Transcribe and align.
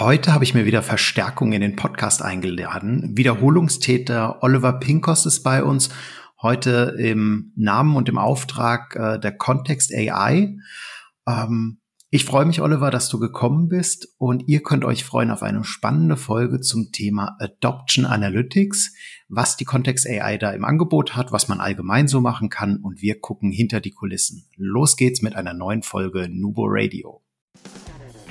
Heute 0.00 0.34
habe 0.34 0.42
ich 0.42 0.54
mir 0.54 0.64
wieder 0.64 0.82
Verstärkung 0.82 1.52
in 1.52 1.60
den 1.60 1.76
Podcast 1.76 2.20
eingeladen. 2.20 3.16
Wiederholungstäter 3.16 4.42
Oliver 4.42 4.80
Pinkos 4.80 5.24
ist 5.24 5.44
bei 5.44 5.62
uns. 5.62 5.88
Heute 6.42 6.96
im 6.98 7.52
Namen 7.54 7.94
und 7.94 8.08
im 8.08 8.18
Auftrag 8.18 8.96
äh, 8.96 9.20
der 9.20 9.36
Kontext 9.36 9.94
AI. 9.94 10.56
Ähm, 11.28 11.80
ich 12.10 12.24
freue 12.24 12.44
mich, 12.44 12.60
Oliver, 12.60 12.90
dass 12.90 13.08
du 13.08 13.20
gekommen 13.20 13.68
bist 13.68 14.08
und 14.18 14.48
ihr 14.48 14.64
könnt 14.64 14.84
euch 14.84 15.04
freuen 15.04 15.30
auf 15.30 15.44
eine 15.44 15.62
spannende 15.62 16.16
Folge 16.16 16.58
zum 16.58 16.90
Thema 16.90 17.36
Adoption 17.38 18.04
Analytics, 18.04 18.94
was 19.28 19.56
die 19.56 19.64
Kontext 19.64 20.08
AI 20.08 20.38
da 20.38 20.50
im 20.50 20.64
Angebot 20.64 21.14
hat, 21.14 21.30
was 21.30 21.46
man 21.46 21.60
allgemein 21.60 22.08
so 22.08 22.20
machen 22.20 22.50
kann 22.50 22.78
und 22.78 23.00
wir 23.00 23.20
gucken 23.20 23.52
hinter 23.52 23.80
die 23.80 23.92
Kulissen. 23.92 24.48
Los 24.56 24.96
geht's 24.96 25.22
mit 25.22 25.36
einer 25.36 25.54
neuen 25.54 25.84
Folge 25.84 26.28
Nubo 26.28 26.64
Radio. 26.66 27.23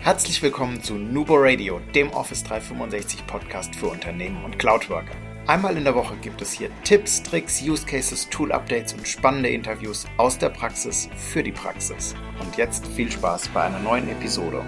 Herzlich 0.04 0.44
willkommen 0.44 0.84
zu 0.84 0.96
Nubo 0.96 1.36
Radio, 1.38 1.80
dem 1.96 2.10
Office 2.10 2.44
365 2.44 3.26
Podcast 3.26 3.74
für 3.74 3.88
Unternehmen 3.88 4.44
und 4.44 4.60
Cloudworker. 4.60 5.16
Einmal 5.48 5.78
in 5.78 5.86
der 5.86 5.96
Woche 5.96 6.18
gibt 6.22 6.42
es 6.42 6.52
hier 6.52 6.70
Tipps, 6.84 7.24
Tricks, 7.24 7.64
Use 7.64 7.86
Cases, 7.86 8.28
Tool 8.30 8.52
Updates 8.52 8.92
und 8.92 9.08
spannende 9.08 9.48
Interviews 9.48 10.06
aus 10.18 10.38
der 10.38 10.50
Praxis 10.50 11.08
für 11.16 11.42
die 11.42 11.54
Praxis. 11.54 12.16
Und 12.42 12.58
jetzt 12.58 12.86
viel 12.86 13.10
Spaß 13.10 13.48
bei 13.54 13.64
einer 13.64 13.80
neuen 13.80 14.10
Episode. 14.10 14.62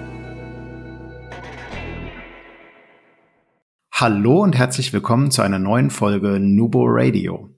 Hallo 3.91 4.41
und 4.41 4.55
herzlich 4.55 4.93
willkommen 4.93 5.31
zu 5.31 5.41
einer 5.41 5.59
neuen 5.59 5.89
Folge 5.89 6.39
Nubo 6.39 6.85
Radio. 6.87 7.49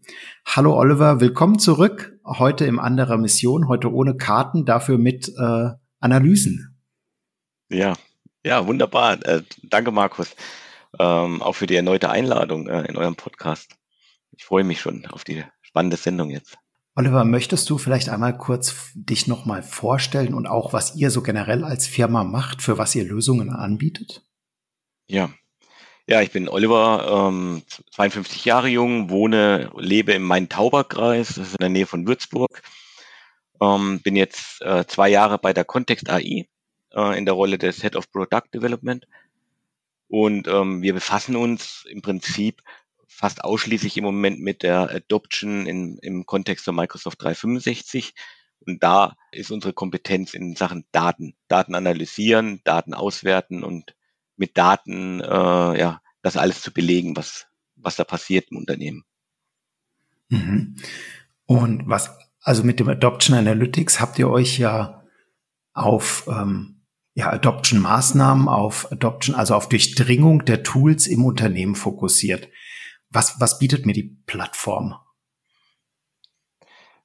Hallo 0.47 0.75
Oliver, 0.75 1.21
willkommen 1.21 1.59
zurück. 1.59 2.17
Heute 2.25 2.65
in 2.65 2.79
anderer 2.79 3.19
Mission, 3.19 3.67
heute 3.67 3.93
ohne 3.93 4.17
Karten, 4.17 4.65
dafür 4.65 4.97
mit 4.97 5.31
äh, 5.37 5.69
Analysen. 5.99 6.76
Ja, 7.69 7.93
ja, 8.45 8.65
wunderbar. 8.65 9.23
Äh, 9.25 9.43
danke, 9.63 9.91
Markus, 9.91 10.35
ähm, 10.99 11.41
auch 11.41 11.53
für 11.53 11.67
die 11.67 11.75
erneute 11.75 12.09
Einladung 12.09 12.67
äh, 12.67 12.83
in 12.83 12.97
eurem 12.97 13.15
Podcast. 13.15 13.75
Ich 14.31 14.45
freue 14.45 14.63
mich 14.63 14.79
schon 14.79 15.05
auf 15.07 15.23
die 15.23 15.43
spannende 15.61 15.97
Sendung 15.97 16.29
jetzt. 16.29 16.57
Oliver, 16.95 17.25
möchtest 17.25 17.69
du 17.69 17.77
vielleicht 17.77 18.09
einmal 18.09 18.37
kurz 18.37 18.91
dich 18.95 19.27
nochmal 19.27 19.63
vorstellen 19.63 20.33
und 20.33 20.47
auch, 20.47 20.73
was 20.73 20.95
ihr 20.95 21.11
so 21.11 21.21
generell 21.21 21.63
als 21.63 21.87
Firma 21.87 22.23
macht, 22.23 22.61
für 22.61 22.77
was 22.77 22.95
ihr 22.95 23.03
Lösungen 23.03 23.51
anbietet? 23.51 24.23
Ja, 25.07 25.29
ja, 26.09 26.21
ich 26.21 26.31
bin 26.31 26.47
Oliver, 26.47 27.27
ähm, 27.29 27.63
52 27.91 28.45
Jahre 28.45 28.69
jung, 28.69 29.09
wohne, 29.09 29.69
lebe 29.75 30.13
im 30.13 30.23
Main-Tauber-Kreis, 30.23 31.35
das 31.35 31.49
ist 31.49 31.51
in 31.55 31.59
der 31.59 31.69
Nähe 31.69 31.85
von 31.85 32.07
Würzburg. 32.07 32.61
Ähm, 33.59 33.99
bin 34.01 34.15
jetzt 34.15 34.61
äh, 34.61 34.85
zwei 34.87 35.09
Jahre 35.09 35.37
bei 35.37 35.51
der 35.51 35.65
Kontext 35.65 36.09
AI 36.09 36.47
äh, 36.93 37.17
in 37.17 37.25
der 37.25 37.33
Rolle 37.33 37.57
des 37.57 37.81
Head 37.81 37.95
of 37.95 38.11
Product 38.11 38.43
Development. 38.53 39.07
Und 40.07 40.47
ähm, 40.47 40.81
wir 40.81 40.93
befassen 40.93 41.35
uns 41.35 41.85
im 41.89 42.01
Prinzip 42.01 42.61
fast 43.07 43.43
ausschließlich 43.43 43.97
im 43.97 44.03
Moment 44.03 44.39
mit 44.39 44.63
der 44.63 44.89
Adoption 44.89 45.65
in, 45.65 45.97
im 45.99 46.25
Kontext 46.25 46.65
von 46.65 46.75
Microsoft 46.75 47.21
365. 47.21 48.13
Und 48.65 48.83
da 48.83 49.15
ist 49.31 49.51
unsere 49.51 49.73
Kompetenz 49.73 50.33
in 50.33 50.55
Sachen 50.55 50.85
Daten. 50.91 51.35
Daten 51.47 51.75
analysieren, 51.75 52.61
Daten 52.63 52.93
auswerten 52.93 53.63
und 53.63 53.95
mit 54.35 54.57
Daten 54.57 55.19
äh, 55.21 55.79
ja 55.79 56.01
das 56.21 56.37
alles 56.37 56.61
zu 56.61 56.71
belegen, 56.71 57.15
was, 57.15 57.47
was 57.75 57.95
da 57.95 58.03
passiert 58.03 58.51
im 58.51 58.57
Unternehmen. 58.57 59.03
Mhm. 60.29 60.75
Und 61.45 61.87
was, 61.87 62.17
also 62.41 62.63
mit 62.63 62.79
dem 62.79 62.89
Adoption 62.89 63.37
Analytics 63.37 63.99
habt 63.99 64.19
ihr 64.19 64.29
euch 64.29 64.57
ja 64.57 65.03
auf 65.73 66.27
ähm, 66.27 66.76
ja, 67.17 67.31
Adoption-Maßnahmen 67.33 68.47
auf 68.47 68.91
Adoption, 68.91 69.35
also 69.35 69.55
auf 69.55 69.69
Durchdringung 69.69 70.45
der 70.45 70.61
Tools 70.61 71.07
im 71.07 71.25
Unternehmen 71.25 71.73
fokussiert. 71.73 72.47
Was, 73.09 73.39
was 73.39 73.57
bietet 73.57 73.87
mir 73.87 73.93
die 73.93 74.15
Plattform? 74.27 74.93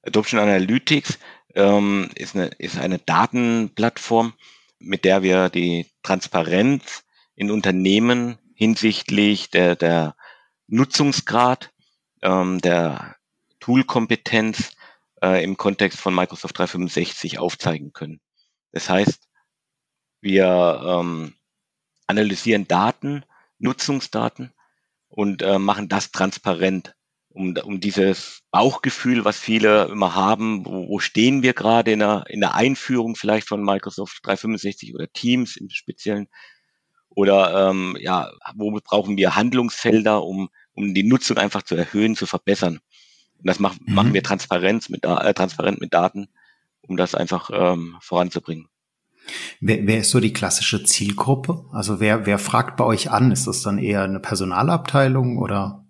Adoption 0.03 0.39
Analytics 0.39 1.19
ähm, 1.55 2.11
ist, 2.15 2.37
eine, 2.37 2.49
ist 2.59 2.79
eine 2.79 2.99
Datenplattform, 2.99 4.35
mit 4.79 5.07
der 5.07 5.23
wir 5.23 5.49
die 5.49 5.87
Transparenz 6.03 7.05
in 7.35 7.51
Unternehmen 7.51 8.37
hinsichtlich 8.55 9.49
der, 9.49 9.77
der 9.77 10.15
Nutzungsgrad, 10.67 11.73
ähm, 12.21 12.61
der 12.61 13.17
Toolkompetenz 13.61 14.73
äh, 15.23 15.43
im 15.43 15.57
Kontext 15.57 15.99
von 15.99 16.15
Microsoft 16.15 16.59
365 16.59 17.39
aufzeigen 17.39 17.95
können. 17.95 18.21
Das 18.73 18.91
heißt, 18.91 19.32
wir 20.23 20.83
ähm, 20.85 21.35
analysieren 22.07 22.67
Daten, 22.67 23.25
Nutzungsdaten 23.59 24.53
und 25.09 25.43
äh, 25.43 25.59
machen 25.59 25.89
das 25.89 26.11
transparent, 26.11 26.95
um, 27.29 27.57
um 27.57 27.81
dieses 27.81 28.43
Bauchgefühl, 28.51 29.25
was 29.25 29.39
viele 29.39 29.85
immer 29.87 30.15
haben, 30.15 30.65
wo, 30.65 30.89
wo 30.89 30.99
stehen 30.99 31.43
wir 31.43 31.53
gerade 31.53 31.93
in 31.93 31.99
der, 31.99 32.25
in 32.29 32.41
der 32.41 32.55
Einführung 32.55 33.17
vielleicht 33.17 33.49
von 33.49 33.63
Microsoft 33.63 34.21
365 34.23 34.95
oder 34.95 35.13
Teams 35.13 35.57
im 35.57 35.69
Speziellen, 35.71 36.29
oder 37.15 37.71
ähm, 37.71 37.97
ja, 38.01 38.31
wo 38.55 38.71
brauchen 38.83 39.17
wir 39.17 39.37
Handlungsfelder, 39.37 40.25
um, 40.25 40.49
um 40.73 40.95
die 40.95 41.03
Nutzung 41.03 41.37
einfach 41.37 41.63
zu 41.63 41.75
erhöhen, 41.75 42.17
zu 42.17 42.27
verbessern. 42.27 42.81
Und 43.39 43.49
das 43.49 43.59
mach, 43.59 43.79
mhm. 43.79 43.95
machen 43.95 44.15
wir 44.15 44.23
transparent 44.23 44.89
mit, 44.89 45.05
äh, 45.05 45.35
transparent 45.35 45.81
mit 45.81 45.93
Daten, 45.93 46.29
um 46.81 46.97
das 46.97 47.15
einfach 47.15 47.51
ähm, 47.53 47.97
voranzubringen. 48.01 48.69
Wer, 49.61 49.87
wer 49.87 49.99
ist 49.99 50.11
so 50.11 50.21
die 50.21 50.33
klassische 50.33 50.83
Zielgruppe? 50.85 51.65
Also 51.73 52.01
wer, 52.01 52.27
wer 52.27 52.39
fragt 52.39 52.77
bei 52.77 52.85
euch 52.85 53.11
an? 53.11 53.31
Ist 53.31 53.47
das 53.47 53.63
dann 53.63 53.79
eher 53.79 54.03
eine 54.03 54.21
Personalabteilung 54.21 55.39
oder? 55.39 55.87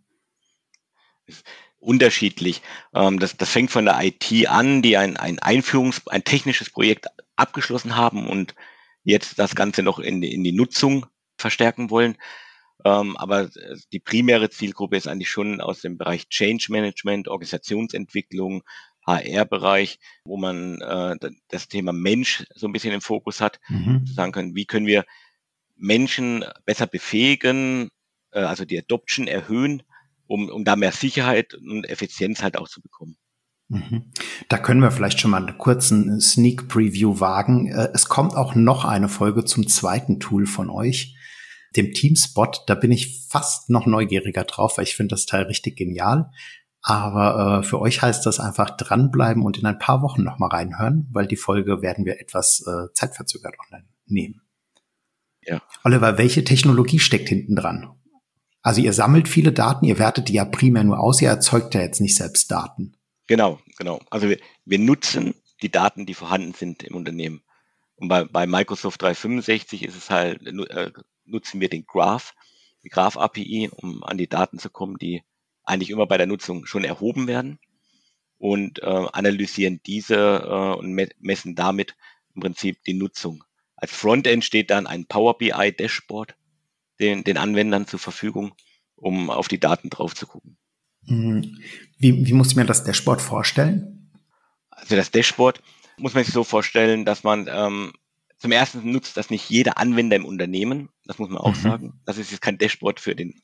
Unterschiedlich. 1.79 2.63
Ähm, 2.95 3.19
das, 3.19 3.37
das 3.37 3.51
fängt 3.51 3.71
von 3.71 3.85
der 3.85 3.99
IT 4.03 4.49
an, 4.49 4.83
die 4.83 4.97
ein, 4.97 5.17
ein 5.17 5.39
Einführungs-, 5.39 6.09
ein 6.09 6.25
technisches 6.25 6.71
Projekt 6.71 7.07
abgeschlossen 7.37 7.97
haben 7.97 8.29
und 8.29 8.55
jetzt 9.05 9.39
das 9.39 9.55
Ganze 9.55 9.83
noch 9.83 9.99
in, 9.99 10.23
in 10.23 10.45
die 10.45 10.53
Nutzung 10.53 11.07
verstärken 11.37 11.91
wollen. 11.91 12.17
Ähm, 12.85 13.17
aber 13.17 13.49
die 13.93 14.01
primäre 14.01 14.51
Zielgruppe 14.51 14.97
ist 14.97 15.09
eigentlich 15.09 15.31
schon 15.31 15.61
aus 15.61 15.81
dem 15.81 15.99
Bereich 15.99 16.29
Change 16.29 16.67
Management, 16.71 17.29
Organisationsentwicklung, 17.29 18.63
HR-Bereich, 19.07 19.99
wo 20.25 20.37
man 20.37 20.81
äh, 20.81 21.17
das 21.49 21.69
Thema 21.69 21.93
Mensch 21.93 22.45
so 22.55 22.67
ein 22.67 22.73
bisschen 22.73 22.93
im 22.93 23.01
Fokus 23.01 23.41
hat, 23.41 23.61
mhm. 23.69 24.07
sagen 24.07 24.33
können, 24.33 24.55
wie 24.55 24.67
können 24.67 24.87
wir 24.87 25.05
Menschen 25.77 26.45
besser 26.65 26.87
befähigen, 26.87 27.89
äh, 28.33 28.41
also 28.41 28.65
die 28.65 28.79
Adoption 28.79 29.27
erhöhen, 29.27 29.83
um, 30.27 30.49
um 30.49 30.65
da 30.65 30.77
mehr 30.77 30.93
Sicherheit 30.93 31.55
und 31.55 31.89
Effizienz 31.89 32.43
halt 32.43 32.57
auch 32.57 32.69
zu 32.69 32.81
bekommen. 32.81 33.17
Mhm. 33.69 34.13
Da 34.49 34.59
können 34.59 34.81
wir 34.81 34.91
vielleicht 34.91 35.21
schon 35.21 35.31
mal 35.31 35.45
einen 35.45 35.59
kurzen 35.59 36.21
Sneak 36.21 36.69
Preview 36.69 37.21
wagen. 37.21 37.69
Äh, 37.69 37.89
es 37.95 38.07
kommt 38.07 38.35
auch 38.35 38.55
noch 38.55 38.85
eine 38.85 39.09
Folge 39.09 39.45
zum 39.45 39.67
zweiten 39.67 40.21
Tool 40.21 40.47
von 40.47 40.71
euch, 40.71 41.17
dem 41.75 41.93
Teamspot. 41.93 42.65
Da 42.67 42.75
bin 42.75 42.93
ich 42.93 43.27
fast 43.29 43.71
noch 43.71 43.87
neugieriger 43.87 44.45
drauf, 44.45 44.77
weil 44.77 44.85
ich 44.85 44.95
finde 44.95 45.15
das 45.15 45.27
Teil 45.27 45.45
richtig 45.45 45.77
genial. 45.77 46.31
Aber 46.83 47.61
äh, 47.61 47.63
für 47.63 47.81
euch 47.81 48.03
heißt 48.03 48.27
das 48.27 48.41
einfach 48.41 48.77
dranbleiben 48.77 49.45
und 49.45 49.57
in 49.57 49.67
ein 49.67 49.79
paar 49.79 50.03
Wochen 50.03 50.25
nochmal 50.25 50.51
reinhören, 50.51 51.09
weil 51.13 51.29
die 51.29 51.37
Folge 51.37 51.81
werden 51.81 52.05
wir 52.05 52.21
etwas 52.21 52.65
äh, 52.67 52.93
zeitverzögert 52.93 53.55
online 53.65 53.89
nehmen. 54.07 54.43
Ja. 55.43 55.63
Oliver, 55.85 56.19
welche 56.19 56.45
Technologie 56.45 56.99
steckt 56.99 57.29
hinten 57.29 57.55
dran? 57.55 57.91
Also 58.63 58.81
ihr 58.81 58.93
sammelt 58.93 59.29
viele 59.29 59.53
Daten, 59.53 59.87
ihr 59.87 59.99
wertet 59.99 60.29
die 60.29 60.35
ja 60.35 60.45
primär 60.45 60.85
nur 60.85 61.01
aus, 61.01 61.23
ihr 61.23 61.29
erzeugt 61.29 61.75
ja 61.75 61.81
jetzt 61.81 62.01
nicht 62.01 62.17
selbst 62.17 62.51
Daten. 62.51 62.97
Genau, 63.27 63.61
genau. 63.77 64.01
Also 64.11 64.29
wir, 64.29 64.39
wir 64.65 64.79
nutzen 64.79 65.35
die 65.63 65.71
Daten, 65.71 66.07
die 66.07 66.15
vorhanden 66.15 66.53
sind 66.53 66.83
im 66.83 66.97
Unternehmen. 66.97 67.43
Und 67.95 68.09
bei, 68.09 68.25
bei 68.25 68.47
Microsoft 68.47 69.03
365 69.03 69.85
ist 69.85 69.97
es 69.97 70.11
halt, 70.11 70.45
äh, 70.47 70.91
nutzen 71.25 71.61
wir 71.61 71.69
den 71.69 71.87
Graph, 71.87 72.35
die 72.83 72.89
Graph 72.89 73.17
API, 73.17 73.71
um 73.73 74.03
an 74.03 74.19
die 74.19 74.29
Daten 74.29 74.59
zu 74.59 74.71
kommen, 74.71 74.97
die 74.99 75.23
eigentlich 75.65 75.91
immer 75.91 76.07
bei 76.07 76.19
der 76.19 76.27
Nutzung 76.27 76.67
schon 76.67 76.85
erhoben 76.85 77.27
werden 77.27 77.59
und 78.39 78.83
äh, 78.83 78.87
analysieren 78.87 79.81
diese 79.87 80.17
äh, 80.17 80.79
und 80.79 80.93
me 80.93 81.09
messen 81.21 81.55
damit 81.55 81.97
im 82.35 82.43
Prinzip 82.43 82.83
die 82.85 82.95
Nutzung. 82.95 83.45
Als 83.77 83.93
Frontend 83.93 84.45
steht 84.45 84.71
dann 84.71 84.87
ein 84.87 85.07
Power 85.07 85.39
BI 85.39 85.73
Dashboard 85.73 86.35
den, 87.01 87.25
den 87.25 87.37
Anwendern 87.37 87.87
zur 87.87 87.99
Verfügung, 87.99 88.55
um 88.97 89.31
auf 89.31 89.49
die 89.49 89.61
Daten 89.61 89.91
drauf 89.91 90.15
zu 90.15 90.27
gucken. 90.27 90.57
Mhm. 91.07 91.59
Wie, 91.99 92.27
wie 92.27 92.33
muss 92.33 92.51
ich 92.51 92.57
mir 92.57 92.65
das 92.65 92.85
Dashboard 92.85 93.21
vorstellen? 93.21 94.11
Also 94.71 94.97
das 94.97 95.11
Dashboard 95.11 95.63
muss 95.97 96.15
man 96.15 96.25
sich 96.25 96.33
so 96.33 96.45
vorstellen, 96.45 97.05
dass 97.05 97.25
man 97.25 97.49
ähm, 97.51 97.93
zum 98.39 98.51
ersten 98.51 98.91
nutzt 98.91 99.17
das 99.17 99.31
nicht 99.31 99.49
jeder 99.51 99.79
Anwender 99.79 100.17
im 100.17 100.25
Unternehmen, 100.25 100.89
das 101.05 101.19
muss 101.19 101.29
man 101.29 101.39
auch 101.39 101.55
mhm. 101.55 101.61
sagen. 101.61 102.01
Das 102.05 102.19
ist 102.19 102.33
jetzt 102.33 102.43
kein 102.43 102.59
Dashboard 102.59 102.99
für 102.99 103.15
den 103.15 103.41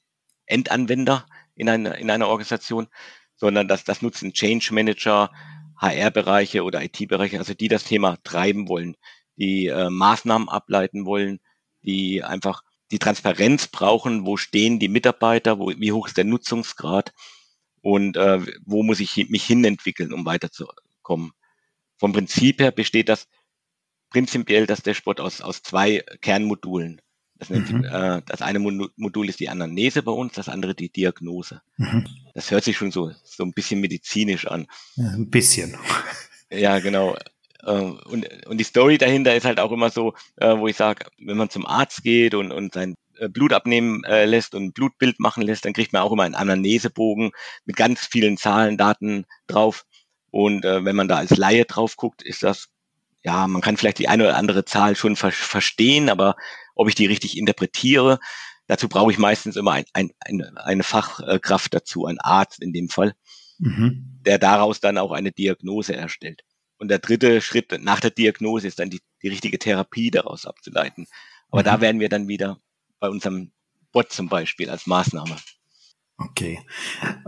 Endanwender, 0.47 1.27
in, 1.59 1.69
eine, 1.69 1.99
in 1.99 2.11
einer 2.11 2.29
Organisation, 2.29 2.89
sondern 3.37 3.69
dass 3.69 3.85
das 3.85 4.03
nutzen 4.03 4.33
Change 4.33 4.73
Manager, 4.73 5.31
HR-Bereiche 5.77 6.65
oder 6.65 6.83
IT-Bereiche, 6.83 7.39
also 7.39 7.55
die 7.55 7.69
das 7.69 7.85
Thema 7.85 8.17
treiben 8.25 8.69
wollen, 8.69 8.97
die 9.37 9.67
äh, 9.67 9.91
Maßnahmen 9.91 10.49
ableiten 10.49 11.05
wollen, 11.05 11.39
die 11.83 12.25
einfach 12.25 12.63
die 12.91 12.99
Transparenz 12.99 13.69
brauchen, 13.69 14.27
wo 14.27 14.37
stehen 14.37 14.79
die 14.79 14.89
Mitarbeiter, 14.89 15.59
wo, 15.59 15.69
wie 15.69 15.93
hoch 15.93 16.09
ist 16.09 16.17
der 16.17 16.25
Nutzungsgrad 16.25 17.13
und 17.81 18.17
äh, 18.17 18.41
wo 18.65 18.83
muss 18.83 19.01
ich 19.01 19.29
mich 19.29 19.45
hinentwickeln, 19.45 20.13
um 20.13 20.25
weiterzukommen. 20.25 21.33
Vom 21.97 22.13
Prinzip 22.13 22.61
her 22.61 22.71
besteht 22.73 23.09
das 23.09 23.29
prinzipiell 24.11 24.67
das 24.67 24.83
Dashboard 24.83 25.21
aus, 25.21 25.41
aus 25.41 25.63
zwei 25.63 26.03
Kernmodulen. 26.21 27.01
Das, 27.39 27.51
nennt, 27.51 27.73
mhm. 27.73 27.85
äh, 27.85 28.21
das 28.27 28.43
eine 28.43 28.59
Modul 28.59 29.29
ist 29.29 29.41
die 29.41 29.49
Anamnese 29.49 30.03
bei 30.03 30.13
uns, 30.13 30.33
das 30.33 30.49
andere 30.49 30.75
die 30.75 30.91
Diagnose. 30.91 31.63
Mhm. 31.77 32.07
Das 32.35 32.51
hört 32.51 32.65
sich 32.65 32.77
schon 32.77 32.91
so, 32.91 33.13
so 33.23 33.45
ein 33.45 33.53
bisschen 33.53 33.81
medizinisch 33.81 34.47
an. 34.47 34.67
Ja, 34.97 35.11
ein 35.11 35.31
bisschen. 35.31 35.77
Ja, 36.51 36.79
genau. 36.81 37.17
Ähm, 37.65 38.01
und, 38.07 38.27
und 38.47 38.59
die 38.59 38.65
Story 38.65 38.99
dahinter 38.99 39.37
ist 39.37 39.45
halt 39.45 39.61
auch 39.61 39.73
immer 39.73 39.91
so, 39.91 40.15
äh, 40.37 40.57
wo 40.57 40.67
ich 40.67 40.77
sage, 40.77 41.07
wenn 41.19 41.37
man 41.37 41.51
zum 41.51 41.67
Arzt 41.67 42.03
geht 42.03 42.35
und, 42.35 42.53
und 42.53 42.75
sein 42.75 42.95
äh, 43.19 43.29
Blut 43.29 43.53
abnehmen 43.53 44.03
äh, 44.05 44.25
lässt 44.25 44.55
und 44.55 44.65
ein 44.65 44.73
Blutbild 44.73 45.21
machen 45.21 45.43
lässt, 45.43 45.65
dann 45.65 45.73
kriegt 45.73 45.93
man 45.93 46.03
auch 46.03 46.13
immer 46.13 46.25
einen 46.25 46.35
Anamnesebogen 46.35 47.33
mit 47.65 47.77
ganz 47.77 48.07
vielen 48.07 48.37
Zahlen, 48.37 48.77
Daten 48.77 49.27
drauf. 49.47 49.85
Und 50.31 50.63
wenn 50.63 50.95
man 50.95 51.09
da 51.09 51.17
als 51.17 51.35
Laie 51.39 51.65
drauf 51.65 51.97
guckt, 51.97 52.23
ist 52.23 52.43
das, 52.43 52.69
ja, 53.23 53.47
man 53.47 53.63
kann 53.63 53.77
vielleicht 53.77 53.99
die 53.99 54.09
eine 54.09 54.25
oder 54.25 54.37
andere 54.37 54.65
Zahl 54.65 54.97
schon 54.97 55.17
ver 55.17 55.33
verstehen, 55.33 56.09
aber 56.09 56.37
ob 56.75 56.89
ich 56.89 56.95
die 56.95 57.07
richtig 57.07 57.37
interpretiere, 57.37 58.19
dazu 58.67 58.89
brauche 58.89 59.11
ich 59.11 59.19
meistens 59.19 59.57
immer 59.57 59.73
ein, 59.73 59.85
ein, 59.93 60.11
eine, 60.21 60.53
eine 60.65 60.83
Fachkraft 60.83 61.75
dazu, 61.75 62.07
ein 62.07 62.21
Arzt 62.21 62.63
in 62.63 62.73
dem 62.73 62.89
Fall, 62.89 63.15
mhm. 63.59 64.21
der 64.25 64.39
daraus 64.39 64.81
dann 64.81 64.99
auch 64.99 65.13
eine 65.13 65.33
Diagnose 65.33 65.97
erstellt. 65.97 66.43
Und 66.79 66.89
der 66.89 67.01
dritte 67.01 67.41
Schritt 67.41 67.77
nach 67.83 68.01
der 68.01 68.11
Diagnose 68.11 68.69
ist 68.69 68.79
dann 68.79 68.91
die, 68.91 69.01
die 69.23 69.29
richtige 69.29 69.59
Therapie 69.59 70.13
daraus 70.13 70.47
abzuleiten. 70.47 71.07
Aber 71.51 71.63
mhm. 71.63 71.67
da 71.67 71.81
werden 71.81 72.01
wir 72.01 72.09
dann 72.09 72.29
wieder 72.29 72.61
bei 73.01 73.09
unserem 73.09 73.51
Bot 73.93 74.13
zum 74.13 74.29
Beispiel 74.29 74.71
als 74.71 74.87
Maßnahme. 74.87 75.37
Okay. 76.19 76.61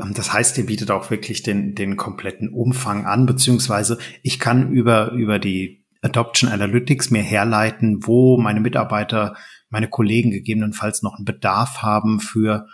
Ähm, 0.01 0.15
das 0.15 0.33
heißt, 0.33 0.59
ihr 0.59 0.67
bietet 0.67 0.91
auch 0.91 1.11
wirklich 1.11 1.43
den, 1.43 1.75
den 1.75 1.97
kompletten 1.97 2.53
Umfang 2.53 3.07
an, 3.07 3.27
beziehungsweise 3.27 3.99
ich 4.23 4.39
kann 4.39 4.73
über, 4.73 5.13
über 5.13 5.39
die 5.39 5.80
Adoption 6.03 6.51
Analytics 6.51 7.11
mir 7.11 7.23
herleiten, 7.23 8.07
wo 8.07 8.39
meine 8.39 8.61
Mitarbeiter, 8.61 9.37
meine 9.69 9.89
Kollegen 9.89 10.31
gegebenenfalls 10.31 11.03
noch 11.03 11.17
einen 11.17 11.25
Bedarf 11.25 11.83
haben 11.83 12.21
für 12.21 12.67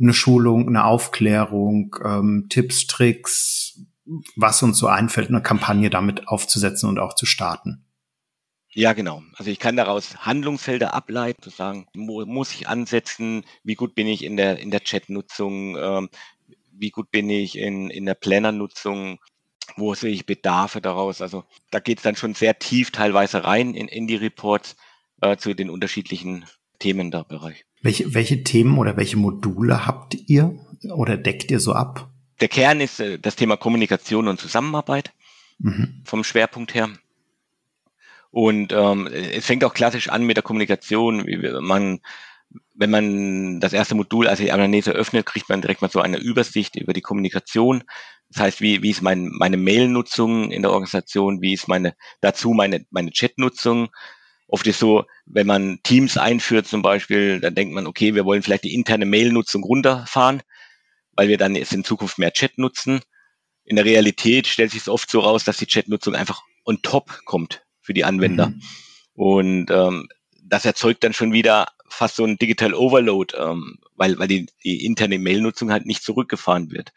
eine 0.00 0.12
Schulung, 0.12 0.68
eine 0.68 0.84
Aufklärung, 0.84 1.96
ähm, 2.04 2.46
Tipps, 2.48 2.86
Tricks, 2.86 3.80
was 4.36 4.62
uns 4.62 4.78
so 4.78 4.88
einfällt, 4.88 5.28
eine 5.28 5.42
Kampagne 5.42 5.90
damit 5.90 6.26
aufzusetzen 6.28 6.88
und 6.88 6.98
auch 6.98 7.14
zu 7.14 7.26
starten. 7.26 7.84
Ja, 8.74 8.94
genau. 8.94 9.22
Also 9.36 9.50
ich 9.50 9.58
kann 9.58 9.76
daraus 9.76 10.16
Handlungsfelder 10.24 10.94
ableiten, 10.94 11.42
zu 11.42 11.50
sagen, 11.50 11.86
wo 11.94 12.24
muss 12.24 12.54
ich 12.54 12.68
ansetzen, 12.68 13.44
wie 13.62 13.74
gut 13.74 13.94
bin 13.94 14.06
ich 14.06 14.24
in 14.24 14.36
der, 14.36 14.58
in 14.58 14.70
der 14.70 14.80
Chat-Nutzung, 14.80 15.76
ähm, 15.76 16.08
wie 16.72 16.90
gut 16.90 17.10
bin 17.10 17.28
ich 17.28 17.58
in, 17.58 17.90
in 17.90 18.06
der 18.06 18.14
Planner-Nutzung, 18.14 19.18
wo 19.76 19.94
sehe 19.94 20.12
ich 20.12 20.26
Bedarfe 20.26 20.80
daraus. 20.80 21.20
Also 21.20 21.44
da 21.70 21.80
geht 21.80 21.98
es 21.98 22.04
dann 22.04 22.16
schon 22.16 22.34
sehr 22.34 22.58
tief 22.58 22.90
teilweise 22.90 23.44
rein 23.44 23.74
in, 23.74 23.88
in 23.88 24.06
die 24.06 24.16
Reports 24.16 24.76
äh, 25.20 25.36
zu 25.36 25.54
den 25.54 25.70
unterschiedlichen 25.70 26.44
Themen 26.78 27.10
da 27.10 27.22
Bereich. 27.22 27.64
Welche, 27.82 28.14
welche 28.14 28.44
Themen 28.44 28.78
oder 28.78 28.96
welche 28.96 29.16
Module 29.16 29.86
habt 29.86 30.16
ihr 30.26 30.54
oder 30.94 31.16
deckt 31.16 31.50
ihr 31.50 31.60
so 31.60 31.72
ab? 31.72 32.10
Der 32.40 32.48
Kern 32.48 32.80
ist 32.80 33.00
äh, 33.00 33.18
das 33.18 33.36
Thema 33.36 33.56
Kommunikation 33.56 34.28
und 34.28 34.40
Zusammenarbeit 34.40 35.12
mhm. 35.58 36.02
vom 36.04 36.24
Schwerpunkt 36.24 36.74
her. 36.74 36.90
Und 38.30 38.72
ähm, 38.72 39.06
es 39.08 39.44
fängt 39.44 39.62
auch 39.62 39.74
klassisch 39.74 40.08
an 40.08 40.24
mit 40.24 40.36
der 40.36 40.42
Kommunikation. 40.42 41.26
Man, 41.60 42.00
wenn 42.74 42.90
man 42.90 43.60
das 43.60 43.74
erste 43.74 43.94
Modul, 43.94 44.26
also 44.26 44.42
die 44.42 44.52
Anamnese 44.52 44.92
öffnet, 44.92 45.26
kriegt 45.26 45.50
man 45.50 45.60
direkt 45.60 45.82
mal 45.82 45.90
so 45.90 46.00
eine 46.00 46.16
Übersicht 46.16 46.76
über 46.76 46.94
die 46.94 47.02
Kommunikation. 47.02 47.84
Das 48.32 48.42
heißt, 48.42 48.60
wie, 48.62 48.82
wie 48.82 48.90
ist 48.90 49.02
mein, 49.02 49.28
meine 49.32 49.58
Mail-Nutzung 49.58 50.50
in 50.50 50.62
der 50.62 50.70
Organisation, 50.70 51.42
wie 51.42 51.52
ist 51.52 51.68
meine 51.68 51.94
dazu 52.20 52.52
meine, 52.52 52.86
meine 52.90 53.10
Chat-Nutzung. 53.10 53.90
Oft 54.48 54.66
ist 54.66 54.78
so, 54.78 55.04
wenn 55.26 55.46
man 55.46 55.80
Teams 55.82 56.16
einführt 56.16 56.66
zum 56.66 56.80
Beispiel, 56.82 57.40
dann 57.40 57.54
denkt 57.54 57.74
man, 57.74 57.86
okay, 57.86 58.14
wir 58.14 58.24
wollen 58.24 58.42
vielleicht 58.42 58.64
die 58.64 58.74
interne 58.74 59.04
Mail-Nutzung 59.04 59.62
runterfahren, 59.62 60.42
weil 61.14 61.28
wir 61.28 61.36
dann 61.36 61.54
jetzt 61.54 61.74
in 61.74 61.84
Zukunft 61.84 62.18
mehr 62.18 62.32
Chat 62.32 62.56
nutzen. 62.56 63.00
In 63.64 63.76
der 63.76 63.84
Realität 63.84 64.46
stellt 64.46 64.70
sich 64.70 64.82
es 64.82 64.88
oft 64.88 65.10
so 65.10 65.20
raus, 65.20 65.44
dass 65.44 65.58
die 65.58 65.66
Chat-Nutzung 65.66 66.14
einfach 66.14 66.42
on 66.64 66.80
top 66.82 67.20
kommt 67.26 67.64
für 67.82 67.92
die 67.92 68.04
Anwender. 68.04 68.48
Mhm. 68.48 68.62
Und 69.14 69.70
ähm, 69.70 70.08
das 70.42 70.64
erzeugt 70.64 71.04
dann 71.04 71.12
schon 71.12 71.32
wieder 71.32 71.68
fast 71.86 72.16
so 72.16 72.24
ein 72.24 72.38
Digital 72.38 72.72
Overload, 72.72 73.36
ähm, 73.36 73.78
weil, 73.96 74.18
weil 74.18 74.28
die, 74.28 74.46
die 74.64 74.86
interne 74.86 75.18
Mail-Nutzung 75.18 75.70
halt 75.70 75.84
nicht 75.84 76.02
zurückgefahren 76.02 76.70
wird. 76.70 76.92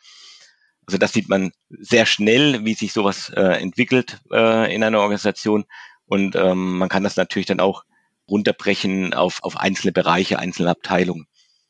Also 0.87 0.97
das 0.97 1.13
sieht 1.13 1.29
man 1.29 1.51
sehr 1.69 2.05
schnell, 2.05 2.63
wie 2.65 2.73
sich 2.73 2.93
sowas 2.93 3.29
äh, 3.35 3.61
entwickelt 3.61 4.21
äh, 4.31 4.73
in 4.73 4.83
einer 4.83 4.99
Organisation. 4.99 5.65
Und 6.05 6.35
ähm, 6.35 6.77
man 6.77 6.89
kann 6.89 7.03
das 7.03 7.17
natürlich 7.17 7.47
dann 7.47 7.59
auch 7.59 7.83
runterbrechen 8.29 9.13
auf, 9.13 9.43
auf 9.43 9.57
einzelne 9.57 9.91
Bereiche, 9.91 10.39
einzelne 10.39 10.69
Abteilungen. 10.69 11.27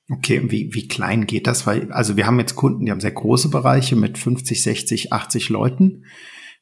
Okay, 0.10 0.52
wie, 0.52 0.74
wie 0.74 0.88
klein 0.88 1.26
geht 1.26 1.48
das? 1.48 1.66
Weil, 1.66 1.92
also 1.92 2.16
wir 2.16 2.28
haben 2.28 2.40
jetzt 2.40 2.56
Kunden, 2.56 2.86
die 2.86 2.92
haben 2.92 3.00
sehr 3.00 3.12
große 3.12 3.50
Bereiche 3.50 3.96
mit 3.96 4.18
50, 4.18 4.62
60, 4.62 5.14
80 5.14 5.50
Leuten 5.50 6.06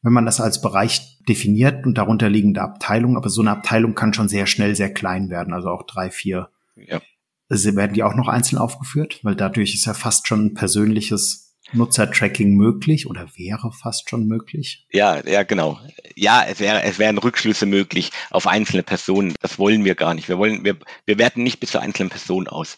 wenn 0.04 0.14
man 0.14 0.26
das 0.26 0.42
als 0.42 0.62
Bereich 0.62 1.18
definiert 1.28 1.86
und 1.86 1.98
darunter 1.98 2.30
liegende 2.30 2.62
Abteilung, 2.62 3.18
aber 3.18 3.30
so 3.30 3.42
eine 3.42 3.52
Abteilung 3.52 3.96
kann 3.96 4.14
schon 4.14 4.28
sehr 4.28 4.46
schnell 4.46 4.76
sehr 4.76 4.94
klein 4.94 5.30
werden, 5.30 5.54
also 5.54 5.70
auch 5.70 5.84
drei, 5.84 6.12
vier. 6.12 6.50
Ja. 6.76 7.02
Also 7.50 7.76
werden 7.76 7.94
die 7.94 8.04
auch 8.04 8.16
noch 8.16 8.28
einzeln 8.28 8.60
aufgeführt? 8.60 9.22
Weil 9.24 9.36
dadurch 9.36 9.74
ist 9.74 9.86
ja 9.86 9.94
fast 9.94 10.28
schon 10.28 10.46
ein 10.46 10.54
persönliches 10.54 11.53
Nutzertracking 11.74 12.56
möglich 12.56 13.08
oder 13.08 13.28
wäre 13.36 13.72
fast 13.72 14.10
schon 14.10 14.28
möglich? 14.28 14.86
Ja, 14.92 15.26
ja, 15.28 15.44
genau. 15.44 15.80
Ja, 16.16 16.44
es 16.48 16.60
wäre, 16.60 16.84
es 16.84 17.00
wären 17.00 17.18
Rückschlüsse 17.18 17.66
möglich 17.66 18.12
auf 18.30 18.48
einzelne 18.48 18.84
Personen. 18.84 19.34
Das 19.42 19.60
wollen 19.60 19.84
wir 19.86 19.96
gar 19.96 20.14
nicht. 20.14 20.30
Wir 20.30 20.38
wollen, 20.38 20.64
wir, 20.64 20.78
wir 21.06 21.18
werten 21.18 21.44
nicht 21.44 21.60
bis 21.60 21.72
zur 21.72 21.82
einzelnen 21.82 22.10
Person 22.10 22.48
aus. 22.48 22.78